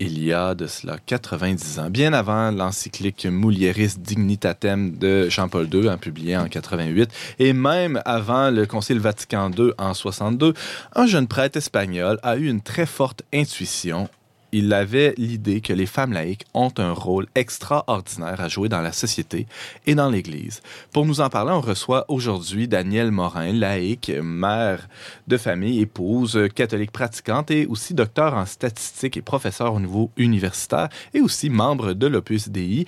[0.00, 5.88] Il y a de cela 90 ans, bien avant l'encyclique Mulieris Dignitatem de Jean-Paul II,
[5.88, 10.52] hein, publié en 88, et même avant le Concile Vatican II en 62,
[10.96, 14.08] un jeune prêtre espagnol a eu une très forte intuition
[14.54, 18.92] il avait l'idée que les femmes laïques ont un rôle extraordinaire à jouer dans la
[18.92, 19.48] société
[19.84, 20.62] et dans l'Église.
[20.92, 24.88] Pour nous en parler, on reçoit aujourd'hui Danielle Morin, laïque, mère
[25.26, 30.88] de famille, épouse, catholique pratiquante et aussi docteur en statistique et professeur au niveau universitaire
[31.12, 32.86] et aussi membre de l'Opus Dei.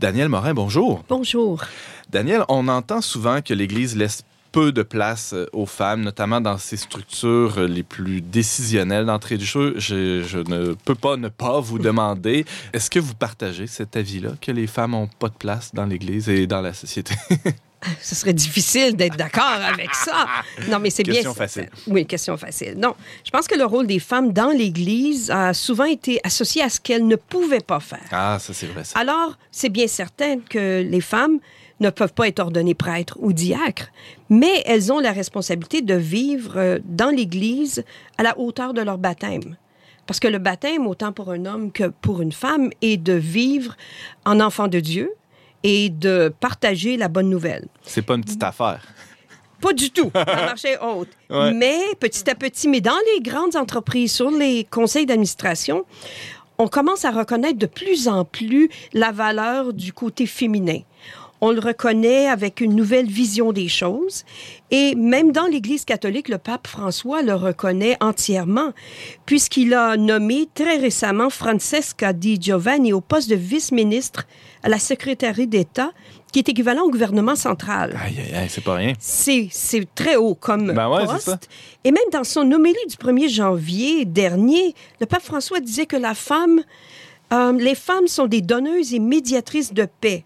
[0.00, 1.04] Danielle Morin, bonjour.
[1.08, 1.62] Bonjour.
[2.10, 6.58] Danielle, on entend souvent que l'Église laisse peu de place euh, aux femmes, notamment dans
[6.58, 9.74] ces structures euh, les plus décisionnelles d'entrée du jeu.
[9.78, 14.30] Je, je, ne peux pas ne pas vous demander, est-ce que vous partagez cet avis-là,
[14.40, 17.16] que les femmes n'ont pas de place dans l'Église et dans la société?
[18.00, 20.26] Ce serait difficile d'être d'accord avec ça.
[20.68, 21.14] Non, mais c'est bien.
[21.14, 21.68] Question facile.
[21.86, 22.74] Oui, question facile.
[22.76, 22.94] Non,
[23.24, 26.80] je pense que le rôle des femmes dans l'Église a souvent été associé à ce
[26.80, 28.08] qu'elles ne pouvaient pas faire.
[28.10, 28.84] Ah, ça c'est vrai.
[28.84, 28.98] Ça.
[28.98, 31.38] Alors, c'est bien certain que les femmes
[31.80, 33.88] ne peuvent pas être ordonnées prêtres ou diacres,
[34.30, 37.84] mais elles ont la responsabilité de vivre euh, dans l'Église
[38.16, 39.56] à la hauteur de leur baptême.
[40.06, 43.76] Parce que le baptême, autant pour un homme que pour une femme, est de vivre
[44.24, 45.10] en enfant de Dieu
[45.64, 47.66] et de partager la bonne nouvelle.
[47.82, 48.86] C'est pas une petite affaire.
[49.60, 50.10] Pas du tout.
[50.14, 51.08] Ça marchait haute.
[51.30, 51.52] Ouais.
[51.52, 55.86] Mais petit à petit, mais dans les grandes entreprises, sur les conseils d'administration,
[56.58, 60.80] on commence à reconnaître de plus en plus la valeur du côté féminin.
[61.40, 64.24] On le reconnaît avec une nouvelle vision des choses.
[64.70, 68.72] Et même dans l'Église catholique, le pape François le reconnaît entièrement,
[69.26, 74.26] puisqu'il a nommé très récemment Francesca Di Giovanni au poste de vice-ministre
[74.64, 75.92] à la secrétaire d'État,
[76.32, 77.96] qui est équivalent au gouvernement central.
[78.02, 78.94] Aïe, aïe, aïe, c'est pas rien.
[78.98, 81.18] C'est, c'est très haut comme Ben ouais, poste.
[81.20, 81.38] c'est ça.
[81.84, 86.14] Et même dans son homélie du 1er janvier dernier, le pape François disait que la
[86.14, 86.62] femme,
[87.32, 90.24] euh, les femmes sont des donneuses et médiatrices de paix.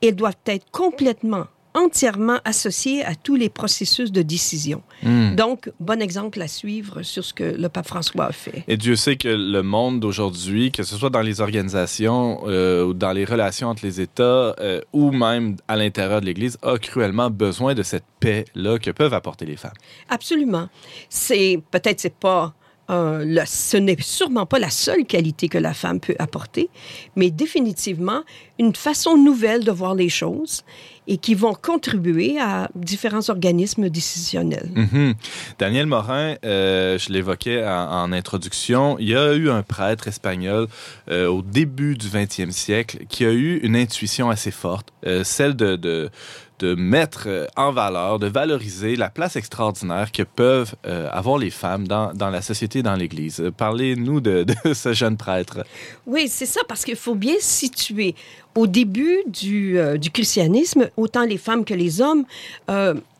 [0.00, 4.82] Elles doivent être complètement, entièrement associées à tous les processus de décision.
[5.02, 5.34] Hmm.
[5.36, 8.64] Donc, bon exemple à suivre sur ce que le pape François a fait.
[8.66, 12.94] Et Dieu sait que le monde d'aujourd'hui, que ce soit dans les organisations euh, ou
[12.94, 17.30] dans les relations entre les États euh, ou même à l'intérieur de l'Église, a cruellement
[17.30, 19.78] besoin de cette paix-là que peuvent apporter les femmes.
[20.08, 20.68] Absolument.
[21.10, 22.54] C'est peut-être c'est pas
[22.88, 26.70] euh, le- ce n'est sûrement pas la seule qualité que la femme peut apporter,
[27.16, 28.22] mais définitivement
[28.60, 30.62] une façon nouvelle de voir les choses
[31.06, 34.70] et qui vont contribuer à différents organismes décisionnels.
[34.74, 35.14] Mhm.
[35.58, 40.68] Daniel Morin, euh, je l'évoquais en, introduction, il y a eu un prêtre espagnol
[41.10, 45.54] euh, au début du 20e siècle qui a eu une intuition assez forte, euh, celle
[45.54, 46.10] de,
[46.58, 51.50] de mettre euh, en valeur, de valoriser la place extraordinaire que peuvent euh, avoir les
[51.50, 53.40] femmes dans, dans la société dans l'Église.
[53.40, 55.64] Euh, Parlez-nous de, ce jeune prêtre.
[56.06, 58.14] Oui, c'est ça, parce qu'il faut bien situer.
[58.54, 62.24] Au début du, du christianisme, autant les femmes que les hommes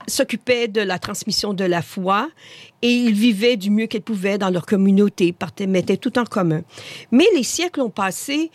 [0.07, 2.31] s'occupaient de la transmission de la foi
[2.81, 6.63] et ils vivaient du mieux qu'elles pouvaient dans leur communauté, partaient, mettaient tout en commun.
[7.11, 8.51] Mais les siècles ont passé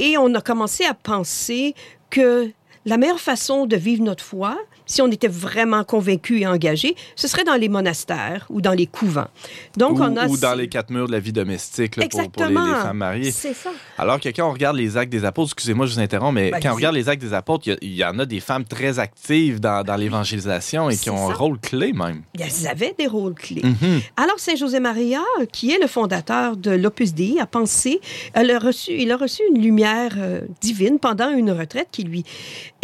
[0.00, 1.74] et on a commencé à penser
[2.10, 2.50] que
[2.84, 7.26] la meilleure façon de vivre notre foi, si on était vraiment convaincu et engagé, ce
[7.28, 9.28] serait dans les monastères ou dans les couvents.
[9.76, 12.30] Donc, ou, on a ou dans les quatre murs de la vie domestique là, pour,
[12.30, 13.30] pour les, femmes mariées.
[13.30, 13.70] C'est ça.
[13.96, 16.60] Alors que quand on regarde les actes des apôtres, excusez-moi, je vous interromps, mais Ben,
[16.60, 19.60] quand on regarde les actes des apôtres, il y en a des femmes très actives
[19.60, 22.22] dans, dans l'évangélisation et qui ont un rôle clé même.
[22.34, 23.62] Ils avaient des rôles clés.
[23.64, 24.00] Mhm.
[24.16, 28.00] Alors, Saint José Maria, qui est le fondateur de l'Opus Dei, a pensé,
[28.34, 32.24] elle a reçu, il a reçu une lumière euh, divine pendant une retraite qui lui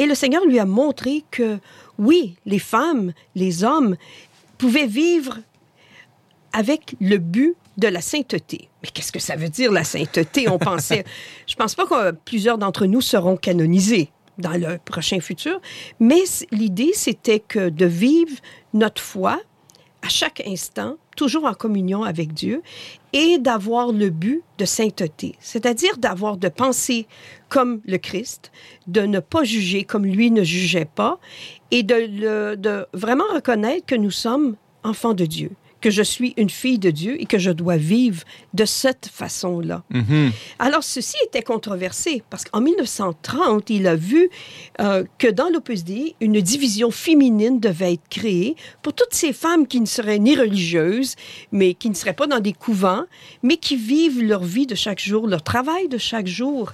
[0.00, 1.58] Et le Seigneur lui a montré que
[1.98, 3.98] oui, les femmes, les hommes
[4.56, 5.40] pouvaient vivre
[6.54, 8.70] avec le but de la sainteté.
[8.82, 10.48] Mais qu'est-ce que ça veut dire, la sainteté?
[10.48, 11.04] On pensait,
[11.46, 15.60] je pense pas que plusieurs d'entre nous seront canonisés dans le prochain futur,
[15.98, 18.38] mais l'idée, c'était que de vivre
[18.72, 19.38] notre foi
[20.02, 22.62] à chaque instant, toujours en communion avec Dieu,
[23.12, 27.06] et d'avoir le but de sainteté, c'est-à-dire d'avoir de penser
[27.48, 28.50] comme le Christ,
[28.86, 31.18] de ne pas juger comme lui ne jugeait pas,
[31.70, 36.50] et de, de vraiment reconnaître que nous sommes enfants de Dieu que je suis une
[36.50, 38.22] fille de Dieu et que je dois vivre
[38.54, 39.82] de cette façon-là.
[39.90, 40.32] Mhm.
[40.58, 44.30] Alors, ceci était controversé parce qu'en 1930, il a vu
[44.80, 49.66] euh, que dans l'Opus Dei, une division féminine devait être créée pour toutes ces femmes
[49.66, 51.16] qui ne seraient ni religieuses,
[51.52, 53.04] mais qui ne seraient pas dans des couvents,
[53.42, 56.72] mais qui vivent leur vie de chaque jour, leur travail de chaque jour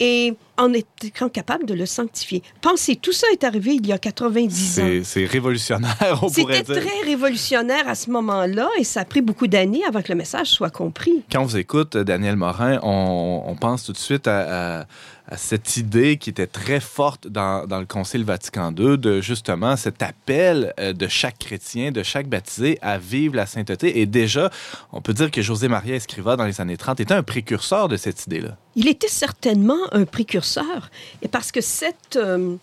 [0.00, 2.42] et en étant capable de le sanctifier.
[2.62, 5.00] Pensez, tout ça est arrivé il y a 90 ans.
[5.04, 6.74] C'est révolutionnaire, on pourrait dire.
[6.74, 10.14] C'était très révolutionnaire à ce moment-là et ça a pris beaucoup d'années avant que le
[10.16, 11.22] message soit compris.
[11.30, 14.86] Quand on vous écoute, Daniel Morin, on, pense tout de suite à à
[15.36, 20.02] cette idée qui était très forte dans, dans, le Concile Vatican II de justement cet
[20.02, 24.00] appel euh, de chaque chrétien, de chaque baptisé à vivre la sainteté.
[24.00, 24.50] Et déjà,
[24.92, 27.96] on peut dire que José Maria Escriva, dans les années 30, était un précurseur de
[27.96, 28.56] cette idée-là.
[28.76, 30.90] Il était certainement un précurseur,
[31.22, 32.54] et parce que cette, euh,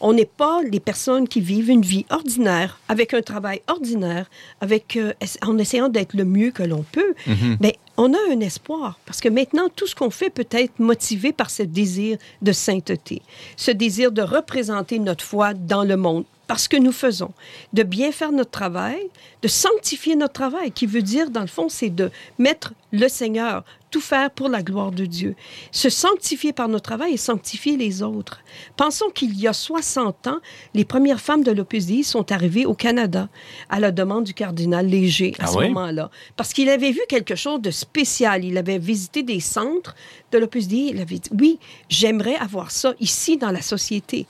[0.00, 4.96] on n'est pas les personnes qui vivent une vie ordinaire, avec un travail ordinaire, avec,
[4.96, 7.14] euh, en essayant d'être le mieux que l'on peut.
[7.26, 7.58] Mhm.
[7.60, 11.32] Mais on a un espoir, parce que maintenant, tout ce qu'on fait peut être motivé
[11.32, 13.22] par ce désir de sainteté,
[13.56, 17.32] ce désir de représenter notre foi dans le monde, parce que nous faisons,
[17.72, 19.00] de bien faire notre travail,
[19.42, 23.64] de sanctifier notre travail, qui veut dire, dans le fond, c'est de mettre le Seigneur
[23.96, 25.34] tout faire pour la gloire de Dieu.
[25.72, 28.42] Se sanctifier par notre travail et sanctifier les autres.
[28.76, 30.36] Pensons qu'il y a 60 ans,
[30.74, 33.30] les premières femmes de l'Opus Dei sont arrivées au Canada
[33.70, 36.10] à la demande du cardinal Léger à ah ce moment-là.
[36.36, 38.44] Parce qu'il avait vu quelque chose de spécial.
[38.44, 39.96] Il avait visité des centres
[40.30, 40.90] de l'Opus Dei.
[40.92, 44.26] Il avait dit, oui, j'aimerais avoir ça ici dans la société.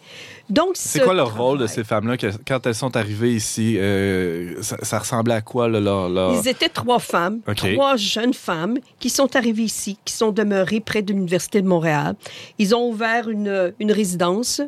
[0.49, 2.17] Donc, c'est quoi le rôle de ces femmes-là?
[2.47, 3.77] Quand elles sont arrivées ici?
[3.79, 5.69] Euh, ça, ressemblait à quoi?
[5.69, 10.81] leur, Ils étaient trois femmes, trois jeunes femmes qui sont arrivées ici, qui sont demeurées
[10.81, 12.15] près de l'Université de Montréal.
[12.59, 14.61] Ils ont ouvert une, une résidence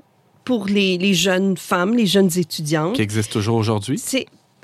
[0.44, 2.94] pour les, les, jeunes femmes, les jeunes étudiantes.
[2.94, 3.98] Qui existe toujours aujourd'hui?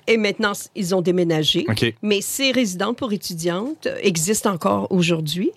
[0.06, 1.66] Et maintenant, ils ont déménagé.
[2.02, 5.50] Mais ces résidences pour étudiantes existent encore aujourd'hui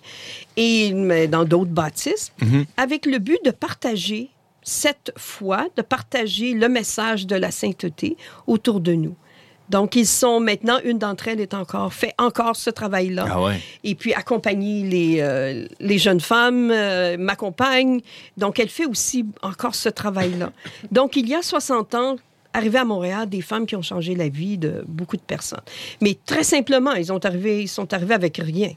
[0.56, 0.90] et
[1.30, 2.64] dans d'autres bâtisses, Mhm.
[2.76, 4.30] avec le but de partager
[4.68, 9.16] cette foi, de partager le message de la sainteté autour de nous.
[9.70, 13.26] Donc, ils sont maintenant, une d'entre elles est encore, fait encore ce travail-là.
[13.30, 13.60] Ah ouais.
[13.84, 18.00] Et puis, accompagner les, euh, les jeunes femmes, euh, m'accompagne.
[18.36, 20.52] Donc, elle fait aussi encore ce travail-là.
[20.90, 22.16] Donc, il y a 60 ans,
[22.54, 25.60] arrivé à Montréal, des femmes qui ont changé la vie de beaucoup de personnes.
[26.00, 28.72] Mais très simplement, ils, ont arrivé, ils sont arrivés avec rien.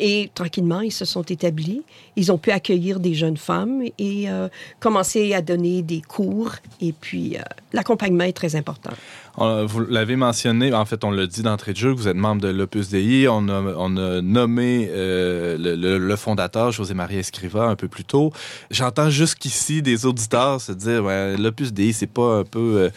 [0.00, 1.82] Et tranquillement, ils se sont établis.
[2.16, 4.48] Ils ont pu accueillir des jeunes femmes et euh,
[4.80, 6.52] commencer à donner des cours.
[6.80, 8.90] Et puis, euh, l'accompagnement est très important.
[9.38, 12.48] Vous l'avez mentionné, en fait, on l'a dit d'entrée de jeu, vous êtes membre de
[12.48, 13.28] l'Opus Dei.
[13.28, 18.30] On a, nommé euh, le, le- le fondateur, José-Marie Escriva, un peu plus tôt.
[18.70, 22.90] J'entends jusqu'ici des auditeurs se dire ouais, l'Opus Dei, c'est pas un peu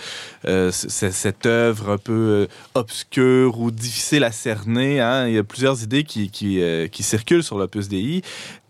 [0.72, 5.00] cette œuvre un peu obscure ou difficile à cerner.
[5.00, 5.28] Hein?
[5.30, 8.22] Il y a plusieurs idées qui, qui, euh, qui circulent sur l'Opus Dei.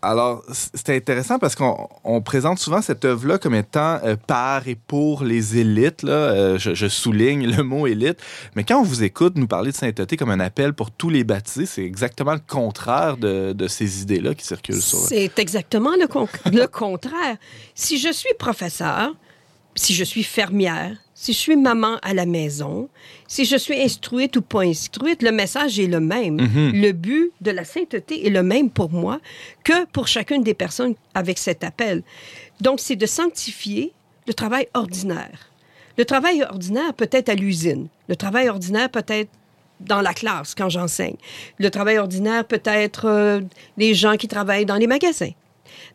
[0.02, 4.76] Alors, c'est intéressant parce qu'on on présente souvent cette œuvre-là comme étant euh, par et
[4.76, 6.04] pour les élites.
[6.04, 8.18] Euh, je, souligne le mot élite.
[8.54, 11.24] Mais quand on vous écoute nous parler de sainteté comme un appel pour tous les
[11.24, 17.36] baptisés, c'est exactement le contraire de, ces idées-là qui circulent sur C'est exactement le contraire.
[17.74, 19.14] Si je suis professeur,
[19.74, 22.90] si je suis fermière, si je suis maman à la maison,
[23.26, 26.34] si je suis instruite ou pas instruite, le message est le même.
[26.34, 26.72] Mhm.
[26.74, 29.18] Le but de la sainteté est le même pour moi
[29.64, 32.02] que pour chacune des personnes avec cet appel.
[32.60, 33.94] Donc, c'est de sanctifier
[34.26, 35.50] le travail ordinaire.
[35.96, 37.88] Le travail ordinaire peut être à l'usine.
[38.08, 39.30] Le travail ordinaire peut être
[39.80, 41.16] dans la classe quand j'enseigne.
[41.58, 43.40] Le travail ordinaire peut être euh,
[43.78, 45.32] les gens qui travaillent dans les magasins.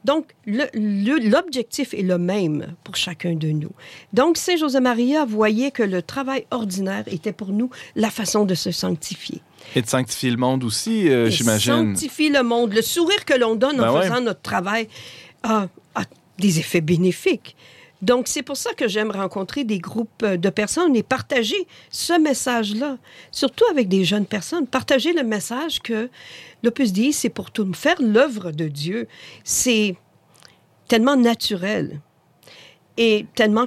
[0.04, 3.72] Donc, l'objectif est le même pour chacun de nous.
[4.14, 8.72] Donc, Saint José-Maria voyait que le travail ordinaire était pour nous la façon de se
[8.72, 9.42] sanctifier.
[9.76, 11.94] Et de sanctifier le monde aussi, euh, j'imagine.
[11.94, 12.74] Sanctifier le monde.
[12.74, 14.08] Le sourire que l'on donne en Ben ouais.
[14.08, 14.88] faisant notre travail
[15.44, 16.04] a, a
[16.40, 17.56] des effets bénéfiques.
[18.02, 22.20] Donc, c'est pour ça que j'aime rencontrer des groupes euh, de personnes et partager ce
[22.20, 22.98] message-là,
[23.32, 24.66] surtout avec des jeunes personnes.
[24.66, 26.10] Partager le message que
[26.64, 29.08] l'Opus Dei, c'est pour tout faire l'œuvre de Dieu.
[29.44, 29.96] C'est
[30.88, 32.02] tellement naturel.
[32.98, 33.66] est tellement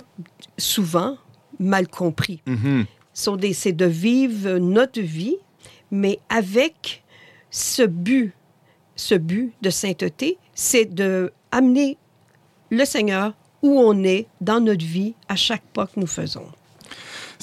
[0.58, 1.16] souvent
[1.58, 2.40] mal compris.
[2.46, 2.84] Mhm.
[3.38, 5.36] Des- C'est de vivre notre vie,
[5.90, 7.02] mais avec
[7.50, 8.32] ce but,
[8.96, 11.96] ce but de sainteté, c'est de amener
[12.70, 13.32] le Seigneur
[13.64, 16.46] où on est dans notre vie à chaque pas que nous faisons.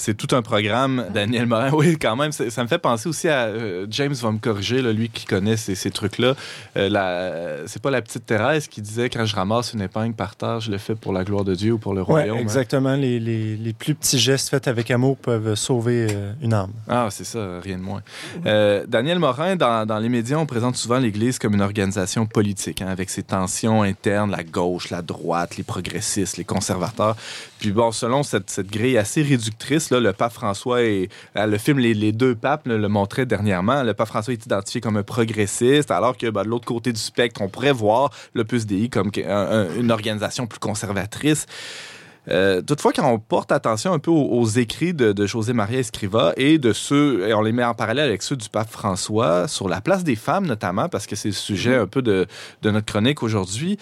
[0.02, 1.70] C'est tout un programme, Daniel Morin.
[1.74, 4.92] Oui, quand même, ça me fait penser aussi à euh, James va me corriger, là,
[4.92, 6.34] lui qui connaît ces, ces trucs-là.
[6.76, 10.60] Euh, c'est pas la petite Thérèse qui disait quand je ramasse une épingle par terre,
[10.60, 12.38] je le fais pour la gloire de Dieu ou pour le royaume.
[12.38, 12.42] hein?
[12.42, 12.96] exactement.
[12.96, 16.72] Les, les- les plus petits gestes faits avec amour peuvent sauver euh, une âme.
[16.88, 18.02] Ah, c'est ça, rien de moins.
[18.48, 22.82] Euh, Daniel Morin, dans, dans les médias, on présente souvent l'Église comme une organisation politique,
[22.82, 27.16] hein, avec ses tensions internes, la gauche, la droite, les progressistes, les conservateurs.
[27.60, 31.80] Puis bon, selon cette, cette grille assez réductrice, là, le pape François et le film
[31.80, 33.84] les, les deux papes là, le montrait dernièrement.
[33.84, 37.00] Le pape François est identifié comme un progressiste, alors que ben, de l'autre côté du
[37.00, 41.46] spectre, on pourrait voir l'Opus Dei comme que- un- un- une organisation plus conservatrice.
[42.30, 45.80] Euh, toutefois, quand on porte attention un peu aux, aux écrits de, de José Maria
[45.80, 49.48] Escriva et de ceux, et on les met en parallèle avec ceux du pape François,
[49.48, 52.28] sur la place des femmes notamment, parce que c'est le sujet un peu de,
[52.62, 53.80] de notre chronique aujourd'hui,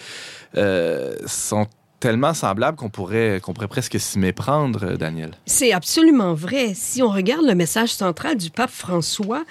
[0.56, 1.66] euh, sont
[2.00, 5.32] tellement semblables qu'on pourrait, qu'on pourrait presque s'y méprendre, euh, Daniel.
[5.46, 6.72] C'est absolument vrai.
[6.74, 9.44] Si on regarde le message central du pape François,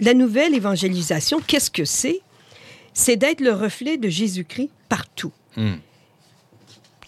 [0.00, 2.20] la nouvelle évangélisation, qu'est-ce que c'est?
[2.92, 5.32] C'est d'être le reflet de Jésus-Christ partout.
[5.56, 5.76] Hmm.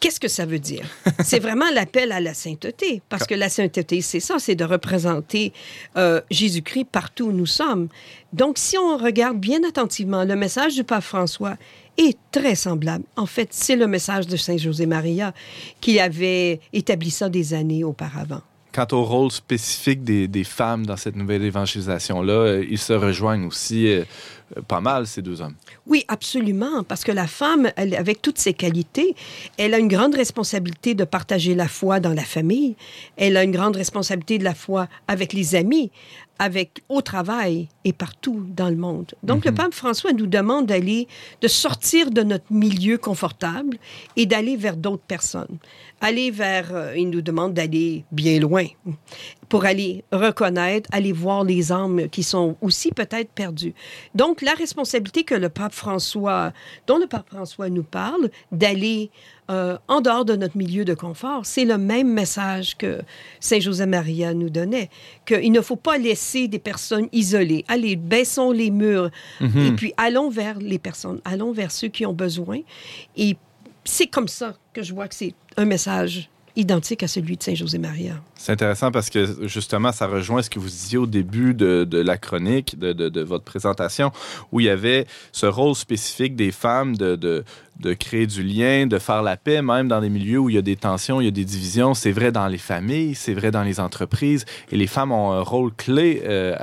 [0.00, 0.84] Qu'est-ce que ça veut dire?
[1.24, 5.54] C'est vraiment l'appel à la sainteté, parce que la sainteté, c'est ça, c'est de représenter
[5.96, 7.88] euh, Jésus-Christ partout où nous sommes.
[8.32, 11.56] Donc, si on regarde bien attentivement, le message du pape François
[11.96, 13.04] est très semblable.
[13.16, 15.32] En fait, c'est le message de Saint José Maria
[15.80, 18.42] qui avait établi ça des années auparavant.
[18.72, 23.46] Quant au rôle spécifique des, des femmes dans cette nouvelle évangélisation-là, euh, ils se rejoignent
[23.46, 24.04] aussi euh,
[24.68, 25.54] pas mal, ces deux hommes.
[25.86, 29.14] Oui, absolument, parce que la femme, elle, avec toutes ses qualités,
[29.56, 32.76] elle a une grande responsabilité de partager la foi dans la famille.
[33.16, 35.90] Elle a une grande responsabilité de la foi avec les amis,
[36.38, 39.14] avec au travail et partout dans le monde.
[39.22, 41.08] Donc, le pape François nous demande d'aller,
[41.40, 43.78] de sortir de notre milieu confortable
[44.16, 45.58] et d'aller vers d'autres personnes.
[46.00, 48.66] Aller vers, euh, il nous demande d'aller bien loin
[49.48, 53.74] pour aller reconnaître, aller voir les âmes qui sont aussi peut-être perdues.
[54.14, 56.52] Donc, la responsabilité que le pape François,
[56.86, 59.10] dont le pape François nous parle, d'aller
[59.48, 63.00] euh, en dehors de notre milieu de confort, c'est le même message que
[63.38, 64.90] Saint José Maria nous donnait,
[65.24, 67.64] qu'il ne faut pas laisser des personnes isolées.
[67.68, 72.12] Allez, baissons les murs et puis allons vers les personnes, allons vers ceux qui ont
[72.12, 72.58] besoin.
[73.16, 73.36] Et
[73.86, 77.54] c'est comme ça que je vois que c'est un message identique à celui de Saint
[77.54, 78.22] José Maria.
[78.38, 81.98] C'est intéressant parce que justement, ça rejoint ce que vous disiez au début de, de
[81.98, 84.12] la chronique, de, de- votre présentation,
[84.52, 87.44] où il y avait ce rôle spécifique des femmes de,
[87.98, 90.62] créer du lien, de faire la paix, même dans des milieux où il y a
[90.62, 91.94] des tensions, il y a des divisions.
[91.94, 94.44] C'est vrai dans les familles, c'est vrai dans les entreprises.
[94.70, 96.54] Et les femmes ont un rôle clé euh,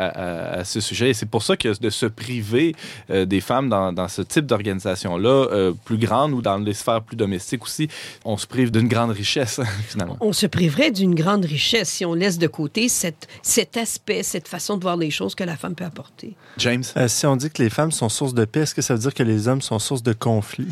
[0.59, 1.09] à ce sujet.
[1.09, 2.75] Et c'est pour ça que de se priver
[3.09, 7.01] euh, des femmes dans, dans ce type d'organisation-là, euh, plus grande ou dans les sphères
[7.01, 7.89] plus domestiques aussi,
[8.25, 10.17] on se prive d'une grande richesse, finalement.
[10.21, 14.47] On se priverait d'une grande richesse si on laisse de côté cette, cet aspect, cette
[14.47, 16.35] façon de voir les choses que la femme peut apporter.
[16.57, 16.83] James?
[16.97, 18.99] Euh, si on dit que les femmes sont source de paix, est-ce que ça veut
[18.99, 20.67] dire que les hommes sont source de conflit?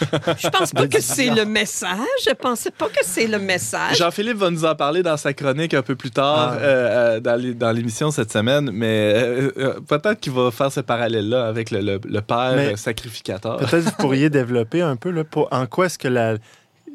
[0.00, 1.98] Je pense pas que c'est le message.
[2.26, 3.98] Je pense pas que c'est le message.
[3.98, 6.56] Jean-Philippe va nous en parler dans sa chronique un peu plus tard Ah.
[6.56, 9.12] euh, euh, dans l'é- dans l'émission cette semaine, mais
[9.58, 13.58] euh, peut-être qu'il va faire ce parallèle-là avec le, le- le père Mais- sacrificateur.
[13.58, 16.36] Peut-être vous pourriez développer un peu là, pour, en quoi est-ce que la,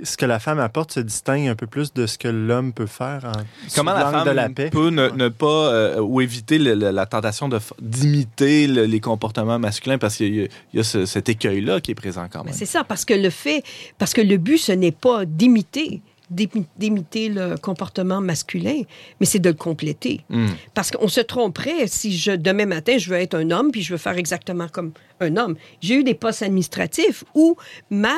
[0.03, 2.85] ce que la femme apporte se distingue un peu plus de ce que l'homme peut
[2.85, 3.31] faire en,
[3.75, 4.69] Comment la femme de la paix.
[4.69, 7.49] peut ne, ne pas euh, ou éviter le- le- la tentation
[7.81, 11.81] d'imiter le- les comportements masculins parce qu'il y a, il y a ce- cet écueil-là
[11.81, 12.53] qui est présent quand même.
[12.53, 13.63] c'est ça, parce que le fait,
[13.97, 18.81] parce que le but, ce n'est pas d'imiter, d'imi- d'imiter le comportement masculin,
[19.19, 20.21] mais c'est de le compléter.
[20.29, 20.47] Hmm.
[20.73, 23.93] Parce qu'on se tromperait si je, demain matin, je veux être un homme, puis je
[23.93, 24.91] veux faire exactement comme
[25.21, 25.55] un homme.
[25.81, 27.55] J'ai eu des postes administratifs où
[27.89, 28.13] ma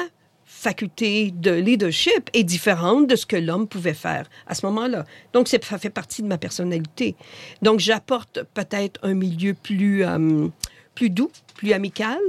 [0.60, 5.06] faculté de leadership est différente de ce que l'homme pouvait faire à ce moment-là.
[5.32, 7.16] Donc, ça fait partie de ma personnalité.
[7.62, 10.48] Donc, j'apporte peut-être un milieu plus, euh,
[10.96, 12.20] plus doux, plus amical,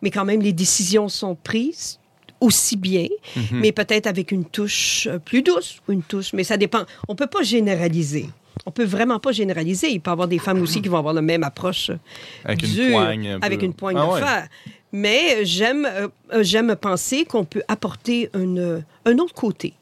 [0.00, 1.98] mais quand même, les décisions sont prises
[2.46, 3.08] aussi bien,
[3.52, 6.82] mais peut-être avec une touche euh, plus douce ou une touche, mais ça dépend.
[7.08, 8.26] On peut pas généraliser.
[8.66, 9.88] On peut vraiment pas généraliser.
[9.90, 11.96] Il peut y avoir des femmes aussi qui vont avoir la même approche euh,
[12.44, 13.46] Avec une poigne un peu.
[13.46, 14.20] avec une poigne Ah de ouais.
[14.20, 14.48] fer.
[14.92, 16.08] Mais j'aime euh,
[16.42, 19.72] j'aime penser qu'on peut apporter une, un autre côté,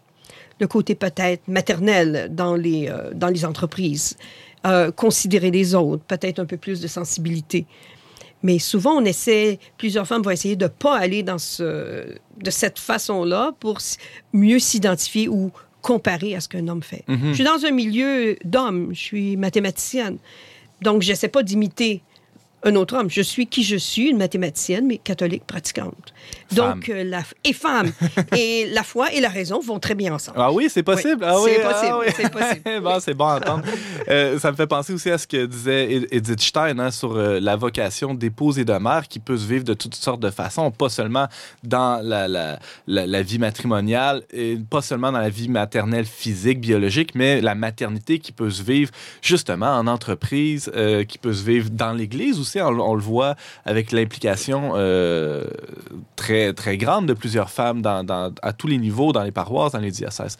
[0.61, 4.17] le côté peut-être maternel dans les, dans les entreprises,
[4.67, 7.65] Euh, considérer les autres, peut-être un peu plus de sensibilité.
[8.43, 12.07] Mais souvent, on essaie, plusieurs femmes vont essayer de ne pas aller dans ce,
[12.39, 13.79] de cette façon-là pour
[14.33, 15.51] mieux s'identifier ou
[15.83, 17.05] comparer à ce qu'un homme fait.
[17.09, 17.29] Mhm.
[17.31, 20.19] Je suis dans un milieu d'hommes, je suis mathématicienne.
[20.83, 22.03] Donc, je n'essaie pas d'imiter
[22.63, 23.11] un autre homme.
[23.11, 26.13] Je suis qui je suis, une mathématicienne, mais catholique pratiquante.
[26.53, 27.93] Donc, euh, la, et femme.
[28.37, 30.39] et la foi et la raison vont très bien ensemble.
[30.41, 31.25] Ah oui, c'est possible.
[31.25, 31.93] Ah c'est oui, possible.
[31.93, 32.07] ah oui.
[32.15, 32.81] C'est possible.
[32.83, 33.65] bon, c'est bon à entendre.
[34.09, 37.41] Euh, ça me fait penser aussi à ce que disait Edith Stein hein, sur euh,
[37.41, 40.71] la vocation d'épouse et de mère qui peut se vivre de toutes sortes de façons,
[40.71, 41.27] pas seulement
[41.63, 46.61] dans la, la, la, la vie matrimoniale, et pas seulement dans la vie maternelle physique,
[46.61, 48.91] biologique, mais la maternité qui peut se vivre
[49.23, 50.71] justement en entreprise,
[51.09, 52.50] qui peut se vivre dans l'Église aussi.
[52.59, 53.37] On, on le voit
[53.67, 55.45] avec l'implication euh,
[56.17, 59.73] très, très grande de plusieurs femmes dans, dans, à tous les niveaux, dans les paroisses,
[59.73, 60.39] dans les diocèses.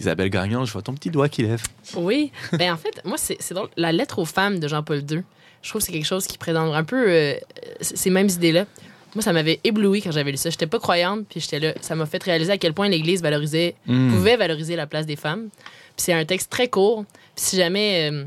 [0.00, 1.62] Isabelle Gagnon, je vois ton petit doigt qui lève.
[1.96, 2.32] Oui.
[2.54, 3.68] ben, en fait, moi, c'est drôle.
[3.76, 5.22] La lettre aux femmes de Jean-Paul II,
[5.62, 7.34] je trouve que c'est quelque chose qui présente un peu euh,
[7.80, 8.64] ces mêmes idées-là.
[9.14, 10.48] Moi, ça m'avait ébloui quand j'avais lu ça.
[10.48, 11.74] J'étais pas croyante, puis j'étais là.
[11.82, 14.10] Ça m'a fait réaliser à quel point l'Église valorisait, Mm.
[14.10, 15.48] pouvait valoriser la place des femmes.
[15.52, 17.04] Puis c'est un texte très court.
[17.36, 18.10] Puis si jamais.
[18.10, 18.24] euh,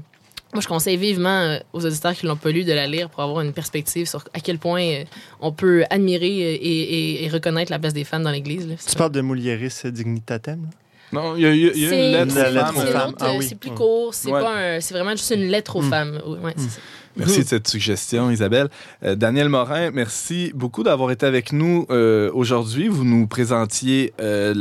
[0.54, 3.22] moi, je conseille vivement euh, aux auditeurs qui l'ont pas lu de la lire pour
[3.24, 5.04] avoir une perspective sur à quel point euh,
[5.41, 8.68] on peut admirer euh, et, et- et reconnaître la place des femmes dans l'Église.
[8.88, 10.62] Tu parles de Mulieris Dignitatem?
[10.64, 10.70] là?
[11.12, 12.91] Non, il y a, il y a- il y a C'est une lettre c'est- aux
[12.91, 13.14] femmes.
[13.20, 13.46] c'est Ah oui.
[13.48, 13.76] c'est plus Mm.
[13.76, 14.14] court.
[14.14, 14.80] C'est Ouais.
[14.91, 15.89] vraiment juste une lettre aux Mm.
[15.89, 16.22] femmes.
[16.41, 16.80] Ouais, c'est ça.
[17.18, 18.70] Merci de cette suggestion, Isabelle.
[19.03, 22.88] Euh, Daniel Morin, merci beaucoup d'avoir été avec nous euh, aujourd'hui.
[22.89, 24.53] Vous nous présentiez euh,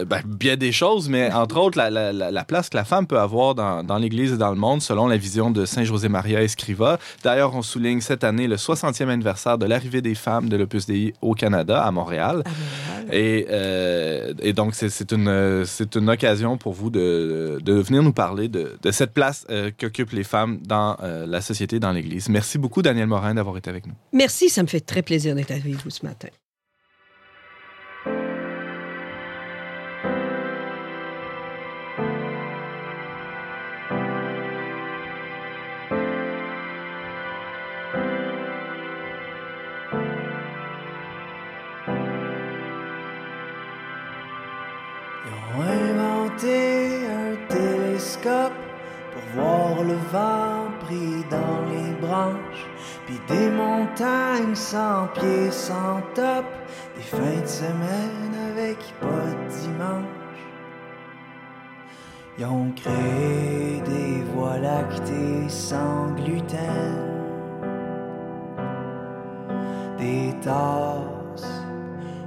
[0.00, 2.84] le- ben, bien des choses, mais entre autres la, la- la- la place que la
[2.84, 5.84] femme peut avoir dans, dans l'Église et dans le monde, selon la vision de Saint
[5.84, 6.98] José Maria Escriva.
[7.22, 11.14] D'ailleurs, on souligne cette année le 60e anniversaire de l'arrivée des femmes de l'Opus Dei
[11.22, 12.42] au Canada, à Montréal.
[13.10, 15.64] Et, euh, et donc, c'est une,
[15.96, 20.12] une occasion pour vous de, de venir nous parler de, de cette place euh, qu'occupent
[20.12, 22.28] les femmes dans euh, la société, dans l'Église.
[22.28, 23.94] Merci beaucoup, Daniel Morin, d'avoir été avec nous.
[24.12, 26.28] Merci, ça me fait très plaisir d'être avec vous ce matin.
[54.72, 56.46] Sans pieds, sans top,
[56.96, 60.40] des fins de semaine avec pas de dimanche.
[62.38, 66.96] Ils ont créé des voies lactées sans gluten,
[69.98, 71.52] des tasses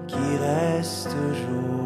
[0.05, 1.84] qui restent toujours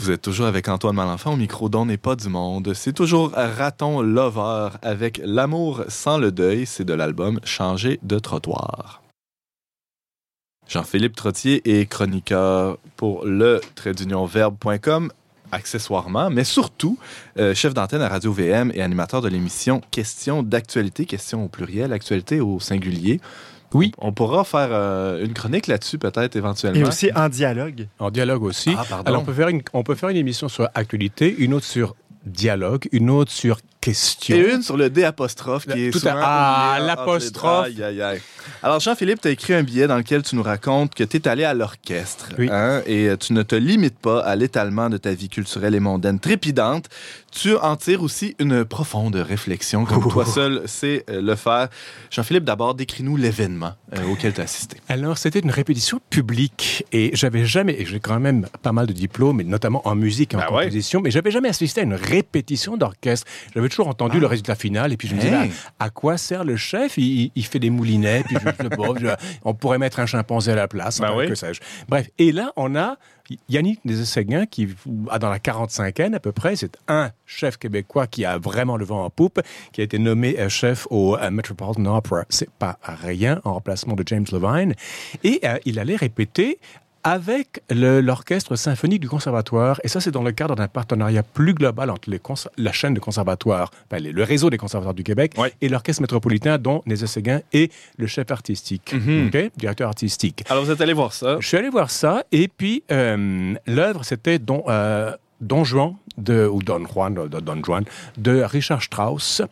[0.00, 2.72] Vous êtes toujours avec Antoine Malenfant au micro d'On n'est pas du monde.
[2.72, 6.64] C'est toujours Raton Lover avec L'amour sans le deuil.
[6.64, 9.02] C'est de l'album Changer de trottoir.
[10.66, 15.12] Jean-Philippe Trottier est chroniqueur pour le trait verbe.com
[15.52, 16.98] accessoirement, mais surtout
[17.38, 21.92] euh, chef d'antenne à Radio VM et animateur de l'émission Questions d'actualité, questions au pluriel,
[21.92, 23.20] actualité au singulier.
[23.74, 23.92] Oui.
[23.98, 26.80] On pourra faire euh, une chronique là-dessus, peut-être, éventuellement.
[26.80, 27.86] Et aussi en dialogue.
[27.98, 28.74] En dialogue aussi.
[28.76, 29.08] Ah, pardon.
[29.08, 31.94] Alors, on peut, faire une, on peut faire une émission sur actualité, une autre sur
[32.26, 34.36] dialogue, une autre sur question.
[34.36, 37.66] Et une sur le D apostrophe qui est Tout à- souvent Ah, oublié entre l'apostrophe.
[37.68, 38.20] les- Aïe, aïe, aïe.
[38.62, 41.28] Alors, Jean-Philippe, tu as écrit un billet dans lequel tu nous racontes que tu es
[41.28, 42.28] allé à l'orchestre.
[42.38, 42.48] Oui.
[42.50, 45.80] hein, et euh, tu ne te limites pas à l'étalement de ta vie culturelle et
[45.80, 46.86] mondaine trépidante.
[47.32, 51.68] Tu en tires aussi une profonde réflexion, comme toi seul sais euh, le faire.
[52.10, 54.78] Jean-Philippe, d'abord, décris-nous l'événement euh, auquel tu as assisté.
[54.88, 58.92] Alors, c'était une répétition publique et j'avais jamais, et j'ai quand même pas mal de
[58.92, 60.64] diplômes, notamment en musique et en Ben ouais.
[60.64, 63.26] composition, mais j'avais jamais assisté à une répétition d'orchestre.
[63.54, 65.48] J'avais toujours entendu le résultat final et puis je me disais, Hey.
[65.48, 66.98] ben, à quoi sert le chef?
[66.98, 69.06] Il, fait des moulinets, puis je, je- bon, je-
[69.44, 71.26] on pourrait mettre un chimpanzé à la place, oui.
[71.28, 71.60] que sais-je.
[71.88, 72.96] Bref, et là, on a
[73.48, 74.68] Yannick Nézet-Séguin qui
[75.08, 78.84] a dans la 45e à peu près, c'est un chef québécois qui a vraiment le
[78.84, 79.40] vent en poupe,
[79.72, 82.24] qui a été nommé euh, chef au euh, Metropolitan Opera.
[82.28, 84.74] C'est pas rien en remplacement de James Levine.
[85.22, 86.58] Et euh, il allait répéter
[87.04, 89.80] avec l'orchestre symphonique du conservatoire.
[89.84, 92.20] Et ça, c'est dans le cadre d'un partenariat plus global entre les
[92.56, 95.52] la chaîne de conservatoires, enfin, les- le réseau des conservatoires du Québec Ouais.
[95.60, 99.30] et l'orchestre métropolitain dont Nézet-Séguin est le chef artistique, Mhm.
[99.56, 100.44] directeur artistique.
[100.48, 101.36] Alors, vous êtes allé voir ça.
[101.40, 106.46] Je suis allé voir ça et puis euh, l'œuvre c'était Don, euh, Don Juan de,
[106.46, 107.84] ou Don Juan, de, Don Juan
[108.16, 109.42] de Richard Strauss,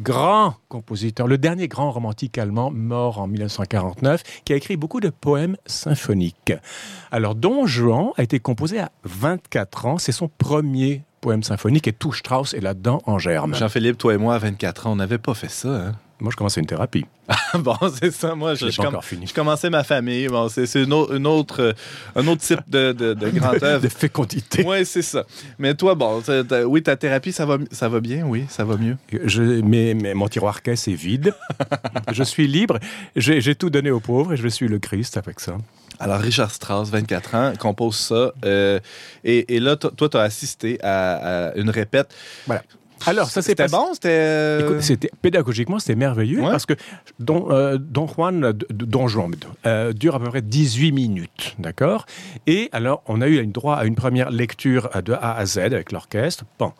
[0.00, 5.10] grand compositeur, le dernier grand romantique allemand mort en 1949, qui a écrit beaucoup de
[5.10, 6.52] poèmes symphoniques.
[7.10, 11.92] Alors Don Juan a été composé à 24 ans, c'est son premier poème symphonique et
[11.92, 13.54] tout Strauss est là-dedans en germe.
[13.54, 15.68] Jean-Philippe, toi et moi, à 24 ans, on n'avait pas fait ça.
[15.68, 15.92] Hein?
[16.18, 17.04] Moi je commençais une thérapie.
[17.58, 18.34] bon, c'est ça.
[18.34, 19.26] Moi, je, Je encore fini.
[19.26, 20.28] je commençais ma famille.
[20.28, 21.72] Bon, c'est une, au- une autre, euh,
[22.14, 23.82] un autre type de, de, de grand œuvre.
[23.82, 24.64] de fécondité.
[24.66, 25.24] Oui, c'est ça.
[25.58, 26.22] Mais toi, bon,
[26.66, 28.96] oui, ta thérapie, ça va, ça va bien, oui, ça va mieux.
[29.24, 31.34] Je, mais, mais mon tiroir caisse est vide.
[32.12, 32.78] je suis libre.
[33.16, 35.56] J'ai tout donné aux pauvres et je suis le Christ avec ça.
[35.98, 38.32] Alors, Richard Strauss, 24 ans, compose ça.
[38.44, 38.78] euh,
[39.24, 42.14] et, et là, to- toi, tu as assisté à, à une répète.
[42.46, 42.62] Voilà.
[43.04, 43.92] Alors, ça s'est C'était bon?
[43.92, 44.08] C'était.
[44.10, 46.50] euh, Écoute, c'était pédagogiquement, c'était merveilleux Ouais.
[46.50, 46.74] parce que
[47.20, 49.32] Don, euh, Don Juan, euh, d- Don Juan
[49.66, 52.06] euh, dure à peu près 18 minutes, d'accord?
[52.46, 55.44] Et alors, on a eu une droit à une première lecture euh, de A à
[55.46, 56.44] Z avec l'orchestre.
[56.58, 56.72] Bon.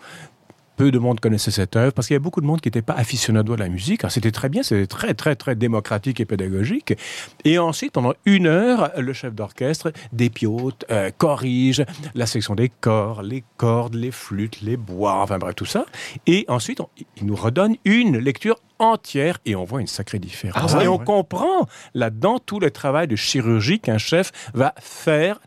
[0.77, 2.83] Peu de monde connaissait cette œuvre parce qu'il y avait beaucoup de monde qui n'était
[2.83, 4.05] pas aficionado à la musique.
[4.05, 6.95] Alors, C'était très bien, c'était très, très, très démocratique et pédagogique.
[7.45, 13.23] Et ensuite, pendant une heure, le chef d'orchestre dépiote, euh, corrige la section des corps,
[13.23, 15.87] les cordes, les flûtes, les bois, enfin bref, tout ça.
[16.27, 20.75] Et ensuite, on- il nous redonne une lecture entière et on voit une sacrée différence.
[20.75, 21.05] Ah ouais, et on ouais.
[21.05, 25.41] comprend là-dedans tout le travail de chirurgie qu'un chef va faire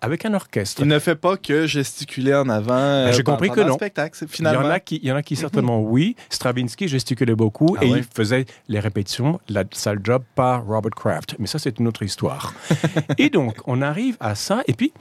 [0.00, 0.80] avec un orchestre.
[0.82, 2.74] Il ne fait pas que gesticuler en avant.
[2.74, 3.74] euh, J'ai compris que non.
[3.74, 6.16] spectacle, Il y, en a qui, il y en a qui certainement oui.
[6.30, 7.98] Stravinsky gesticulait beaucoup Ah et ouais?
[7.98, 11.36] il faisait les répétitions, la sale job par Robert Kraft.
[11.38, 12.54] Mais ça, c'est une autre histoire.
[13.18, 14.92] et donc, on arrive à ça et puis.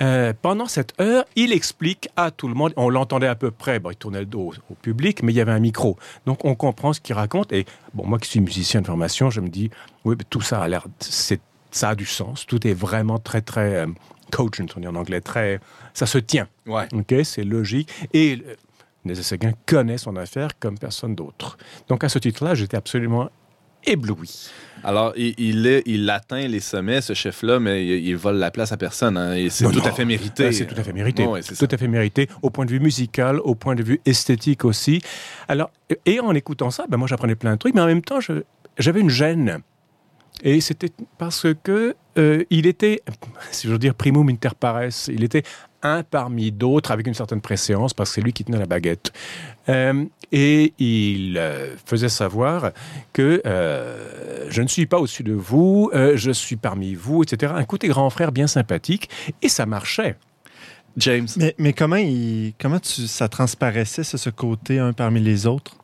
[0.00, 3.80] euh, pendant cette heure, il explique à tout le monde, on l'entendait à peu près,
[3.80, 5.96] bon, il tournait le dos au, au public, mais il y avait un micro.
[6.26, 7.52] Donc on comprend ce qu'il raconte.
[7.52, 9.70] Et bon, moi qui suis musicien de formation, je me dis,
[10.04, 11.40] oui, mais tout ça a l'air, c'est-
[11.70, 12.46] ça a du sens.
[12.46, 13.86] Tout est vraiment très, très euh,
[14.32, 15.60] cogent, on dit en anglais, très,
[15.94, 16.48] ça se tient.
[16.66, 16.86] Ouais.
[16.92, 17.90] OK, c'est logique.
[18.12, 21.56] Et euh, connaît son affaire comme personne d'autre.
[21.88, 23.30] Donc, à ce titre-là, j'étais absolument
[23.86, 24.50] ébloui.
[24.84, 28.50] Alors, il, il, est- il atteint les sommets, ce chef-là, mais il, il vole la
[28.50, 29.16] place à personne.
[29.16, 29.84] hein, et c'est tout non.
[29.86, 30.52] à fait mérité.
[30.52, 31.24] C'est tout à fait mérité.
[31.24, 31.54] Ouais, ça.
[31.54, 35.00] tout à fait mérité, au point de vue musical, au point de vue esthétique aussi.
[35.46, 35.70] Alors,
[36.04, 38.18] et en écoutant ça, ben moi, j'apprenais plein de trucs, mais en même temps,
[38.78, 39.60] j'avais une gêne.
[40.42, 43.02] Et c'était parce que euh, il était,
[43.50, 45.42] si je veux dire, primum inter pares, il était
[45.82, 49.12] un parmi d'autres avec une certaine préséance parce que c'est lui qui tenait la baguette.
[49.68, 52.72] Euh, et il euh, faisait savoir
[53.12, 57.52] que euh, je ne suis pas au-dessus de vous, euh, je suis parmi vous, etc.
[57.54, 59.08] Un côté grand frère bien sympathique.
[59.42, 60.16] Et ça marchait.
[60.96, 61.28] James.
[61.36, 65.76] Mais, mais comment, il, comment tu, ça transparaissait, ce côté un parmi les autres?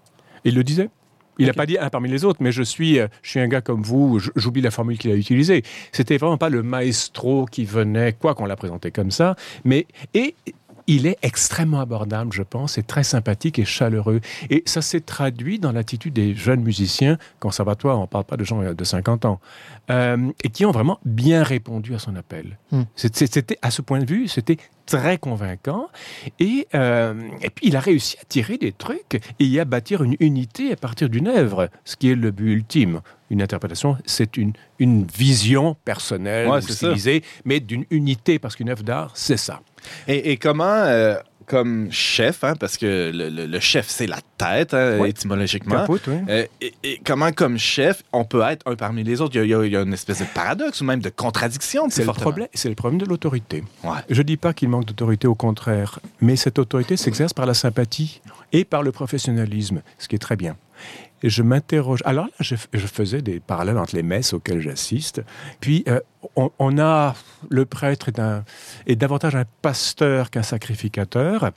[0.44, 0.90] Il le disait.
[1.38, 3.48] Il n'a pas dit un parmi les autres, mais je suis, euh, je suis un
[3.48, 5.62] gars comme vous, j'oublie la formule qu'il a utilisée.
[5.92, 10.34] C'était vraiment pas le maestro qui venait, quoi qu'on l'a présenté comme ça, mais et
[10.86, 14.20] il est extrêmement abordable, je pense, et très sympathique et chaleureux.
[14.50, 18.44] Et ça s'est traduit dans l'attitude des jeunes musiciens, conservatoire, on ne parle pas de
[18.44, 19.40] gens euh, de 50 ans,
[19.90, 22.58] euh, et qui ont vraiment bien répondu à son appel.
[22.70, 22.82] Hmm.
[22.96, 25.88] C'était, à ce point de vue, c'était très convaincant.
[26.38, 30.16] Et, euh, et puis, il a réussi à tirer des trucs et à bâtir une
[30.20, 33.00] unité à partir d'une œuvre, ce qui est le but ultime.
[33.30, 36.92] Une interprétation, c'est une, une vision personnelle, Ouais, ou ça.
[37.44, 39.60] mais d'une unité, parce qu'une œuvre d'art, c'est ça.
[40.08, 41.16] Et, et comment, euh,
[41.46, 45.10] comme chef, hein, parce que le, le- le chef, c'est la tête, hein, Oui.
[45.10, 45.80] étymologiquement.
[45.80, 46.16] Capote, oui.
[46.28, 49.36] Euh, et, et comment, comme chef, on peut être un parmi les autres?
[49.36, 51.86] Il y a, il y une espèce de paradoxe ou même de contradiction.
[51.90, 53.62] C'est le, problème, c'est le problème de l'autorité.
[53.82, 53.90] Ouais.
[54.08, 57.54] Je ne dis pas qu'il manque d'autorité, au contraire, mais cette autorité s'exerce par la
[57.54, 58.22] sympathie
[58.52, 60.56] et par le professionnalisme, ce qui est très bien.
[61.22, 62.00] Et je m'interroge.
[62.04, 65.22] Alors là, je, je faisais des parallèles entre les messes auxquelles j'assiste.
[65.60, 66.00] Puis, euh,
[66.36, 67.14] on, on a.
[67.48, 68.44] Le prêtre est, un,
[68.86, 71.50] est davantage un pasteur qu'un sacrificateur.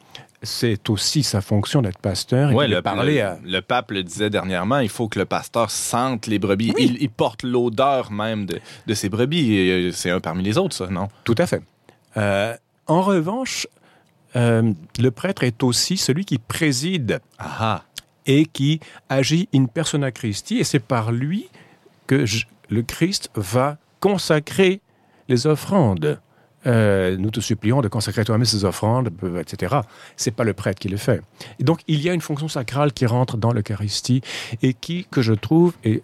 [0.43, 3.39] C'est aussi sa fonction d'être pasteur et Ouais, de le, parler le- à.
[3.43, 6.71] le pape le disait dernièrement, il faut que le pasteur sente les brebis.
[6.77, 6.85] Oui.
[6.95, 9.57] Il, il porte l'odeur même de, de ses brebis.
[9.69, 11.07] Euh, C'est un parmi les autres, ça, non?
[11.23, 11.61] Tout à fait.
[12.17, 12.55] Euh,
[12.85, 13.67] en revanche,
[14.35, 17.83] euh, le prêtre est aussi celui qui préside Ah
[18.27, 21.49] et qui agit in persona Christi, et c'est par lui
[22.05, 22.25] que
[22.69, 24.81] le Christ va consacrer
[25.27, 26.19] les offrandes.
[26.65, 29.77] Euh, nous te supplions de consacrer toi-même ces offrandes, etc.
[30.17, 31.21] C'est pas le prêtre qui le fait.
[31.59, 34.21] Et donc il y a une fonction sacrale qui rentre dans l'Eucharistie
[34.61, 36.03] et qui, que je trouve, est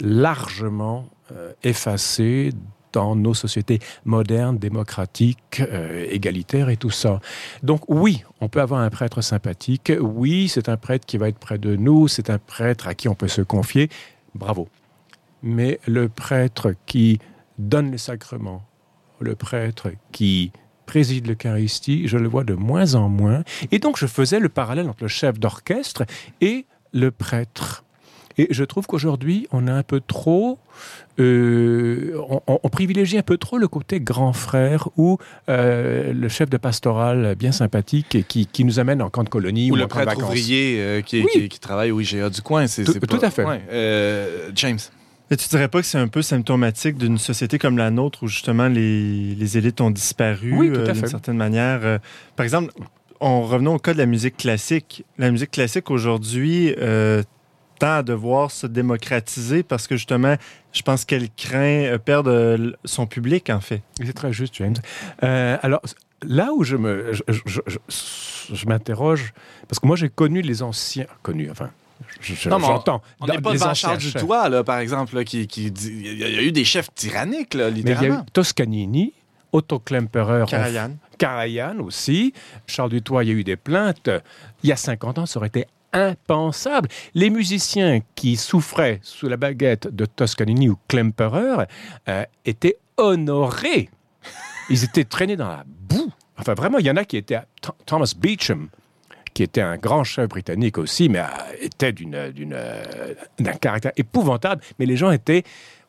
[0.00, 2.52] largement euh, effacée
[2.92, 7.20] dans nos sociétés modernes, démocratiques, euh, égalitaires et tout ça.
[7.62, 9.92] Donc oui, on peut avoir un prêtre sympathique.
[10.00, 12.08] Oui, c'est un prêtre qui va être près de nous.
[12.08, 13.88] C'est un prêtre à qui on peut se confier.
[14.34, 14.68] Bravo.
[15.42, 17.18] Mais le prêtre qui
[17.58, 18.62] donne les sacrements,
[19.20, 20.52] le prêtre qui
[20.86, 23.44] préside l'Eucharistie, je le vois de moins en moins.
[23.70, 26.04] Et donc je faisais le parallèle entre le chef d'orchestre
[26.40, 27.84] et le prêtre.
[28.38, 30.58] Et je trouve qu'aujourd'hui, on a un peu trop,
[31.20, 35.18] euh, on, on- on privilégie un peu trop le côté grand frère ou
[35.48, 39.28] euh, le chef de pastoral bien sympathique et qui, qui nous amène en camp de
[39.28, 40.30] colonie ou, Ou le en camp de prêtre vacances.
[40.30, 41.28] ouvrier euh, qui, Oui.
[41.32, 42.66] qui- qui travaille au IGA du coin.
[42.66, 43.44] c'est Tout- c'est tout pas- à fait.
[43.44, 43.60] Ouais.
[43.70, 44.78] Euh, James.
[45.30, 48.28] Mais tu dirais pas que c'est un peu symptomatique d'une société comme la nôtre où
[48.28, 51.06] justement les, les élites ont disparu Oui, tout à euh, d'une fait.
[51.06, 52.00] certaine manière?
[52.36, 52.70] Par exemple,
[53.20, 56.74] en revenant au cas de la musique classique, la musique classique aujourd'hui
[57.82, 60.36] tend à devoir se démocratiser parce que justement,
[60.72, 63.82] je pense qu'elle craint euh, perdre euh, son public en fait.
[64.04, 64.76] C'est très juste, James.
[65.24, 65.80] Euh, alors,
[66.22, 69.32] là où je me, je, je- je- je- je m'interroge,
[69.68, 71.70] parce que moi j'ai connu les anciens, connu, enfin,
[72.20, 73.02] je- je- Non, mais on- j'entends.
[73.20, 74.12] On n'est pas les devant anciens Charles du.
[74.12, 76.52] Toit, là, par exemple, là, qui, qui dit- il y, a- il y a eu
[76.52, 78.26] des chefs tyranniques, là, Mais il y a eu littéralement.
[78.32, 79.12] Toscanini,
[79.52, 80.92] Otto Klemperer, Karajan.
[81.18, 82.32] Karajan aussi.
[82.68, 84.08] Charles Dutoit, il y a eu des plaintes.
[84.62, 86.88] Il y a 50 ans, ça aurait été impensable.
[87.14, 91.64] Les musiciens qui souffraient sous la baguette de Toscanini ou Klemperer
[92.08, 93.90] euh, étaient honorés.
[94.70, 96.10] Ils étaient traînés dans la boue.
[96.38, 97.34] Enfin, vraiment, il y en a qui étaient...
[97.34, 98.68] à- Th- Thomas Beecham,
[99.34, 101.24] qui était un grand chef britannique aussi, mais euh,
[101.60, 104.62] était euh, d'un caractère épouvantable.
[104.78, 105.42] Mais les gens étaient...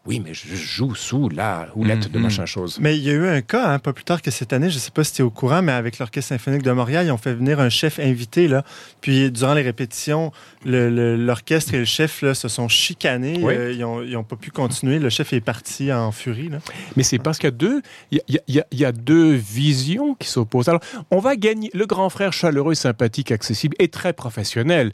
[0.06, 2.24] Oui, mais je joue sous la houlette de Mhm.
[2.24, 2.78] machin chose.
[2.82, 4.76] Mais il y a eu un cas, hein, pas plus tard que cette année, je
[4.76, 7.12] ne sais pas si tu es au courant, mais avec l'Orchestre symphonique de Montréal, ils
[7.12, 8.49] ont fait venir un chef invité.
[8.49, 8.66] Là.
[8.99, 10.34] Puis durant les répétitions,
[10.66, 13.39] le- le- l'orchestre et le chef là, se sont chicanés.
[13.41, 13.54] Oui.
[13.56, 14.99] Euh, ils n'ont pas pu continuer.
[14.99, 16.49] Le chef est parti en furie.
[16.49, 16.58] Là.
[16.97, 17.82] Mais c'est parce qu'il y a deux,
[18.12, 20.68] il y a, il y a- il y a deux visions qui s'opposent.
[20.68, 20.82] Alors,
[21.12, 24.91] on va gagner le grand frère chaleureux, sympathique, accessible et très professionnel.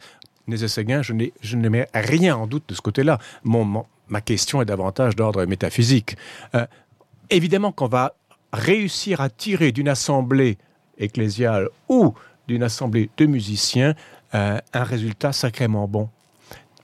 [0.47, 3.17] Nézet Séguin, je n'ai- je ne mets rien en doute de ce côté-là.
[3.43, 6.17] Mon, mon- ma question est davantage d'ordre métaphysique.
[6.55, 6.65] Euh,
[7.29, 8.15] évidemment qu'on va
[8.51, 10.57] réussir à tirer d'une assemblée
[10.97, 12.13] ecclésiale ou
[12.47, 13.93] d'une assemblée de musiciens
[14.35, 16.09] euh, un résultat sacrément bon.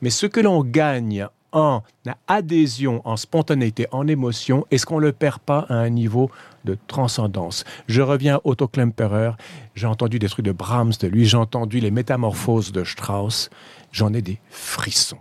[0.01, 1.83] Mais ce que l'on gagne en
[2.27, 6.29] adhésion, en spontanéité, en émotion, est-ce qu'on ne le perd pas à un niveau
[6.65, 7.63] de transcendance?
[7.87, 9.31] Je reviens à Otto Klemperer,
[9.73, 13.49] j'ai entendu des trucs de Brahms de lui, j'ai entendu les métamorphoses de Strauss,
[13.91, 15.19] j'en ai des frissons.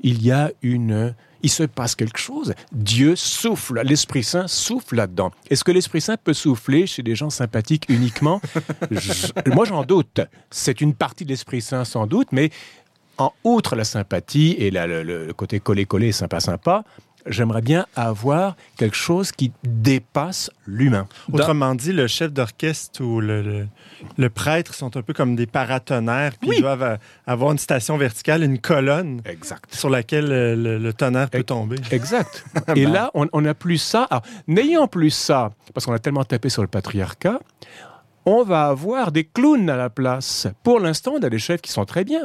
[0.00, 1.14] Il y a une...
[1.42, 2.54] Il se passe quelque chose.
[2.72, 5.30] Dieu souffle, l'Esprit Saint souffle là-dedans.
[5.50, 8.40] Est-ce que l'Esprit Saint peut souffler chez des gens sympathiques uniquement
[8.90, 10.20] Je- Moi, j'en doute.
[10.50, 12.50] C'est une partie de l'Esprit Saint sans doute, mais
[13.18, 16.84] en outre la sympathie et la- le, le- le côté collé-collé, sympa-sympa,
[17.28, 21.06] j'aimerais bien avoir quelque chose qui dépasse l'humain.
[21.32, 23.66] Autrement dit, le chef d'orchestre ou le, le-
[24.18, 26.32] le prêtre sont un peu comme des paratonnerres.
[26.40, 26.56] Puis Oui.
[26.58, 29.74] ils doivent avoir une station verticale, une colonne Exact.
[29.74, 31.76] sur laquelle euh, le, le tonnerre peut tomber.
[31.90, 32.44] Exact.
[32.76, 34.08] Et là, on n'a plus ça.
[34.46, 37.40] N'ayant plus ça, parce qu'on a tellement tapé sur le patriarcat,
[38.24, 40.46] on va avoir des clowns à la place.
[40.62, 42.22] Pour l'instant, on a des chefs qui sont très bien.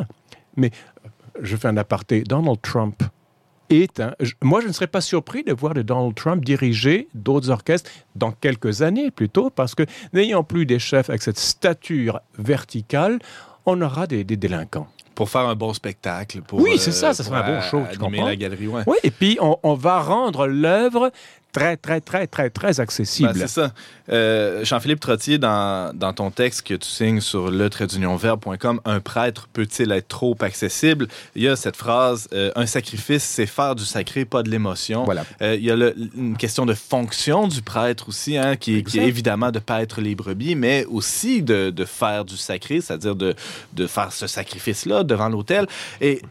[0.58, 0.72] Mais
[1.06, 1.10] euh,
[1.42, 2.22] je fais un aparté.
[2.24, 3.02] Donald Trump
[3.72, 4.14] est un...
[4.42, 8.32] Moi, je ne serais pas surpris de voir de Donald Trump diriger d'autres orchestres dans
[8.32, 13.20] quelques années plutôt, parce que n'ayant plus des chefs avec cette stature verticale,
[13.66, 14.88] on aura des, délinquants.
[15.16, 16.42] Pour faire un bon spectacle.
[16.42, 17.84] Pour, oui, c'est ça, ça sera un bon show.
[17.92, 18.84] Tu la galerie, ouais.
[18.88, 21.12] Oui, et puis on, on va rendre l'œuvre
[21.52, 23.34] très, très, très, très, très accessible.
[23.34, 23.74] Ben, c'est ça.
[24.12, 27.70] Euh, Jean-Philippe Trottier, dans, dans, ton texte que tu signes sur le
[28.18, 31.08] verbe.com, un prêtre peut-il être trop accessible?
[31.36, 35.06] Il y a cette phrase, euh, un sacrifice, c'est faire du sacré, pas de l'émotion.
[35.06, 35.26] Voilà.
[35.42, 39.00] Euh, il y a le, une question de fonction du prêtre aussi, hein, qui, qui,
[39.00, 42.82] est évidemment de ne pas être les brebis, mais aussi de, de faire du sacré,
[42.82, 43.36] c'est-à-dire de,
[43.74, 45.68] de faire ce sacrifice-là devant l'autel.
[46.00, 46.22] Et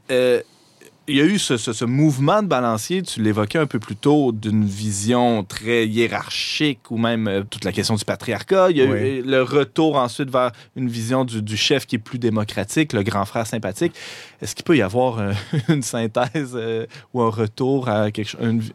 [1.11, 4.64] il y a eu ce, mouvement de balancier, tu l'évoquais un peu plus tôt, d'une
[4.64, 8.70] vision très hiérarchique ou même euh, toute la question du patriarcat.
[8.70, 12.18] Il y a eu le retour ensuite vers une vision du, chef qui est plus
[12.18, 13.92] démocratique, le grand frère sympathique.
[14.40, 15.32] Est-ce qu'il peut y avoir euh,
[15.68, 18.72] une synthèse euh, ou un retour à quelque chose,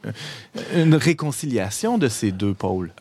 [0.76, 2.92] une, réconciliation de ces deux pôles?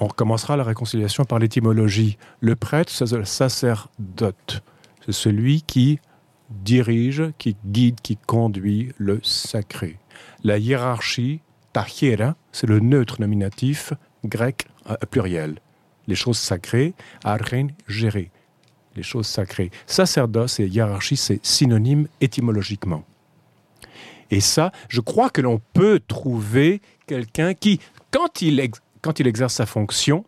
[0.00, 2.16] On recommencera la réconciliation par l'étymologie.
[2.40, 4.62] Le prêtre, c'est le sacerdote.
[5.04, 5.98] C'est celui qui
[6.50, 9.98] dirige, qui guide, qui conduit le sacré.
[10.44, 11.40] La hiérarchie,
[11.72, 13.92] tachiera, c'est le neutre nominatif
[14.24, 15.60] grec euh, pluriel.
[16.06, 16.94] Les choses sacrées,
[17.24, 18.30] archen, gérer.
[18.96, 19.70] Les choses sacrées.
[19.86, 23.04] Sacerdoce et hiérarchie, c'est synonyme étymologiquement.
[24.30, 27.80] Et ça, je crois que l'on peut trouver quelqu'un qui,
[28.10, 28.70] quand il,
[29.00, 30.24] quand il exerce sa fonction,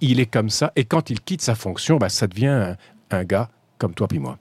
[0.00, 2.76] il est comme ça, et quand il quitte sa fonction, bah, ça devient un,
[3.10, 4.38] un gars comme toi puis moi.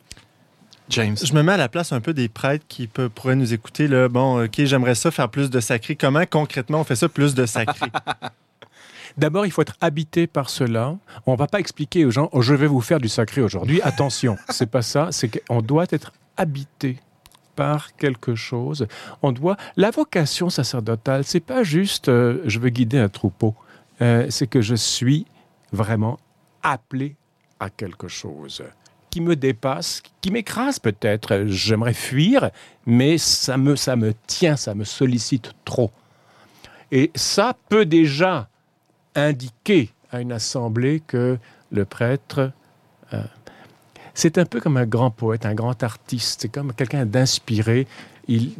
[0.91, 1.15] James.
[1.23, 3.87] Je me mets à la place un peu des prêtres qui pourraient nous écouter.
[3.87, 4.09] Là.
[4.09, 5.95] Bon, OK, j'aimerais ça faire plus de sacré.
[5.95, 7.87] Comment concrètement on fait ça plus de sacré?
[9.17, 10.95] D'abord, il faut être habité par cela.
[11.25, 13.81] On ne va pas expliquer aux gens oh, je vais vous faire du sacré aujourd'hui.
[13.81, 15.09] Attention, c'est pas ça.
[15.11, 16.99] C'est qu'on doit être habité
[17.55, 18.87] par quelque chose.
[19.21, 19.55] On doit.
[19.77, 23.55] La vocation sacerdotale, c'est pas juste euh, je veux guider un troupeau.
[24.01, 25.25] Euh, c'est que je suis
[25.71, 26.19] vraiment
[26.63, 27.15] appelé
[27.59, 28.63] à quelque chose
[29.11, 31.43] qui me dépasse, qui m'écrase peut-être.
[31.45, 32.49] J'aimerais fuir,
[32.87, 35.91] mais ça me, ça me tient, ça me sollicite trop.
[36.91, 38.47] Et ça peut déjà
[39.13, 41.37] indiquer à une assemblée que
[41.71, 42.51] le prêtre,
[43.13, 43.23] euh,
[44.13, 47.87] c'est un peu comme un grand poète, un grand artiste, c'est comme quelqu'un d'inspiré.
[48.27, 48.53] Il,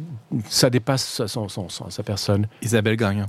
[0.48, 2.46] ça dépasse son, son, sa personne.
[2.62, 3.26] Isabelle Gagnon.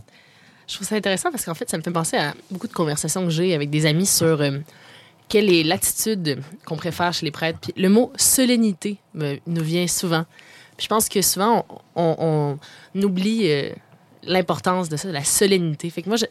[0.68, 3.26] Je trouve ça intéressant parce qu'en fait, ça me fait penser à beaucoup de conversations
[3.26, 4.60] que j'ai avec des amis sur euh,
[5.34, 7.72] quelle est l'attitude qu'on préfère chez les prêtres.
[7.76, 10.26] Le mot solennité nous vient souvent.
[10.78, 11.66] je pense que souvent,
[11.96, 12.60] on,
[12.94, 13.72] oublie euh,
[14.22, 15.92] l'importance de ça, de la solennité.
[16.06, 16.26] Moi, je,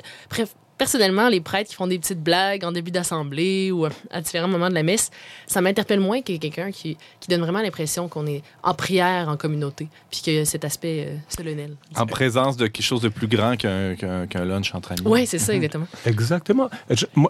[0.82, 4.68] personnellement, les prêtres qui font des petites blagues en début d'assemblée ou à différents moments
[4.68, 5.12] de la messe,
[5.46, 9.36] ça m'interpelle moins que quelqu'un qui, qui, donne vraiment l'impression qu'on est en prière en
[9.36, 11.76] communauté, puis qu'il y a cet aspect euh, solennel.
[11.94, 15.02] En présence de quelque chose de plus grand qu'un lunch entre amis.
[15.04, 15.86] Oui, c'est ça, exactement.
[16.04, 16.68] exactement.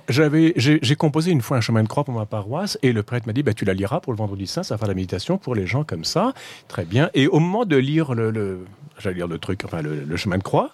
[0.09, 3.27] j'avais, j'ai composé une fois un chemin de croix pour ma paroisse et le prêtre
[3.27, 5.37] m'a dit, ben, tu la liras pour le vendredi saint, ça va faire la méditation
[5.37, 6.33] pour les gens comme ça.
[6.69, 7.11] Très bien.
[7.13, 8.65] Et au moment de lire le, le
[8.99, 10.71] j'allais lire le truc, enfin le, le chemin de croix,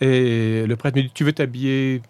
[0.00, 2.02] et le prêtre me dit, tu veux t'habiller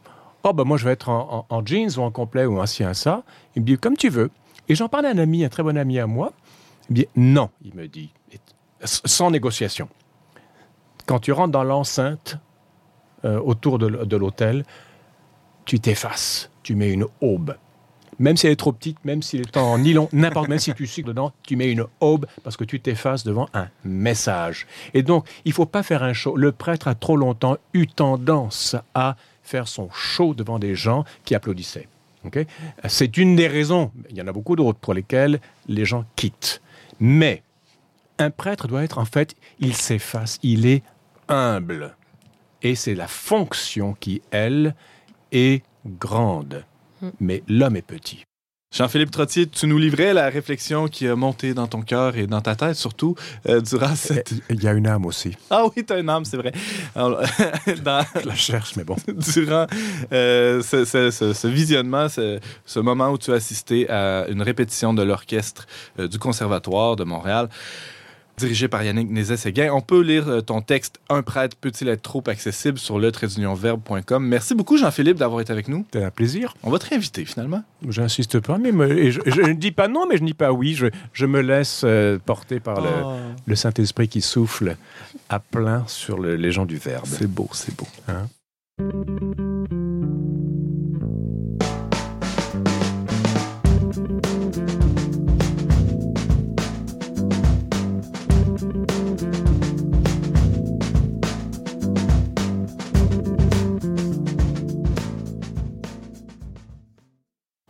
[0.44, 3.22] Oh, ben moi, je vais être en, jeans ou en complet ou ci, un ça.
[3.56, 4.30] Il me dit, comme tu veux.
[4.68, 6.32] Et j'en parle à un ami, un très bon ami à moi.
[6.88, 8.10] Il me dit, non, il me dit,
[8.84, 9.88] sans négociation.
[11.06, 12.38] Quand tu rentres dans l'enceinte,
[13.24, 14.64] euh, autour de, de l'hôtel,
[15.64, 16.50] tu t'effaces.
[16.62, 17.56] Tu mets une aube.
[18.18, 20.72] Même si elle est trop petite, même si elle est en nylon, n'importe, même si
[20.74, 24.66] tu cycles dedans, tu mets une aube parce que tu t'effaces devant un message.
[24.94, 26.36] Et donc, il faut pas faire un show.
[26.36, 29.16] Le prêtre a trop longtemps eu tendance à
[29.48, 31.88] faire son show devant des gens qui applaudissaient.
[32.88, 36.60] C'est une des raisons, il y en a beaucoup d'autres pour lesquelles les gens quittent.
[37.00, 37.42] Mais
[38.18, 40.82] un prêtre doit être, en fait, il s'efface, il est
[41.28, 41.96] humble.
[42.62, 44.74] Et c'est la fonction qui, elle,
[45.32, 46.64] est grande.
[47.00, 47.10] Hmm.
[47.20, 48.26] Mais l'homme est petit.
[48.70, 52.42] Jean-Philippe Trottier, tu nous livrais la réflexion qui a monté dans ton cœur et dans
[52.42, 53.14] ta tête, surtout,
[53.48, 54.34] euh, durant cette...
[54.50, 55.34] Il y a une âme aussi.
[55.48, 56.52] Ah oui, tu as une âme, c'est vrai.
[56.94, 58.04] dans...
[58.22, 58.96] Je la cherche, mais bon.
[59.32, 59.66] Durant
[60.12, 65.66] euh, ce, visionnement, ce, moment où tu as assisté à une répétition de l'orchestre
[65.98, 67.48] euh, du Conservatoire de Montréal,
[68.38, 69.70] dirigé par Yannick Nézet-Séguin.
[69.72, 73.10] On peut lire euh, ton texte Un prêtre peut-il être trop accessible sur le
[73.54, 74.26] verbe.com.
[74.26, 75.84] Merci beaucoup, Jean-Philippe, d'avoir été avec nous.
[75.92, 76.54] C'était un plaisir.
[76.62, 77.62] On va te réinviter, finalement.
[77.86, 78.70] J'insiste pas, mais
[79.10, 80.78] je, ne dis pas non, mais je ne dis pas oui.
[81.12, 83.12] Je, me laisse euh, porter par oh.
[83.46, 84.76] le, Saint-Esprit qui souffle
[85.28, 87.06] à plein sur les gens du Verbe.
[87.06, 87.88] C'est beau, c'est beau.
[88.08, 88.26] Hein?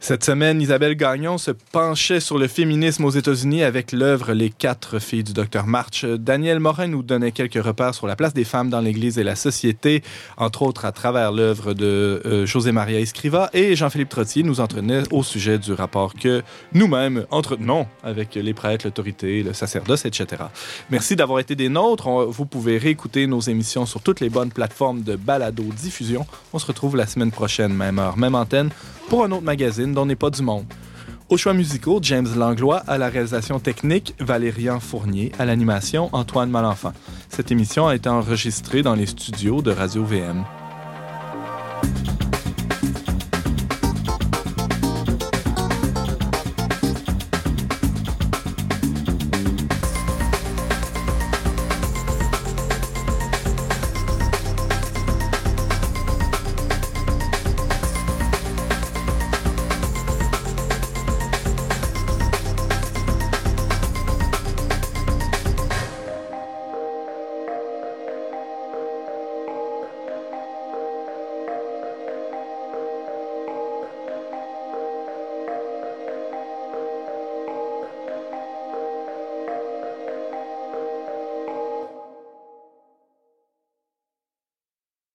[0.09, 5.01] Cette semaine, Isabelle Gagnon se penchait sur le féminisme aux États-Unis avec l'œuvre Les quatre
[5.01, 6.07] filles du docteur March.
[6.07, 9.37] Daniel Morin nous donnait quelques repères sur la place des femmes dans l'Église et la
[9.37, 10.03] société,
[10.39, 13.51] entre autres à travers l'œuvre de euh, José Maria Escriva.
[13.53, 16.43] Et Jean-Philippe Trottier nous entraînait au sujet du rapport que
[16.73, 20.45] nous-mêmes entretenons avec les prêtres, l'autorité, le sacerdoce, etc.
[20.89, 22.09] Merci d'avoir été des nôtres.
[22.09, 26.27] vous pouvez réécouter nos émissions sur toutes les bonnes plateformes de balado-diffusion.
[26.55, 28.71] On se retrouve la semaine prochaine, même heure, même antenne,
[29.09, 30.65] pour un autre magazine dont n'est pas du monde.
[31.29, 36.93] Au choix musicaux, James Langlois, à la réalisation technique, Valérian Fournier, à l'animation, Antoine Malenfant.
[37.29, 40.45] Cette émission a été enregistrée dans les studios de Radio VM.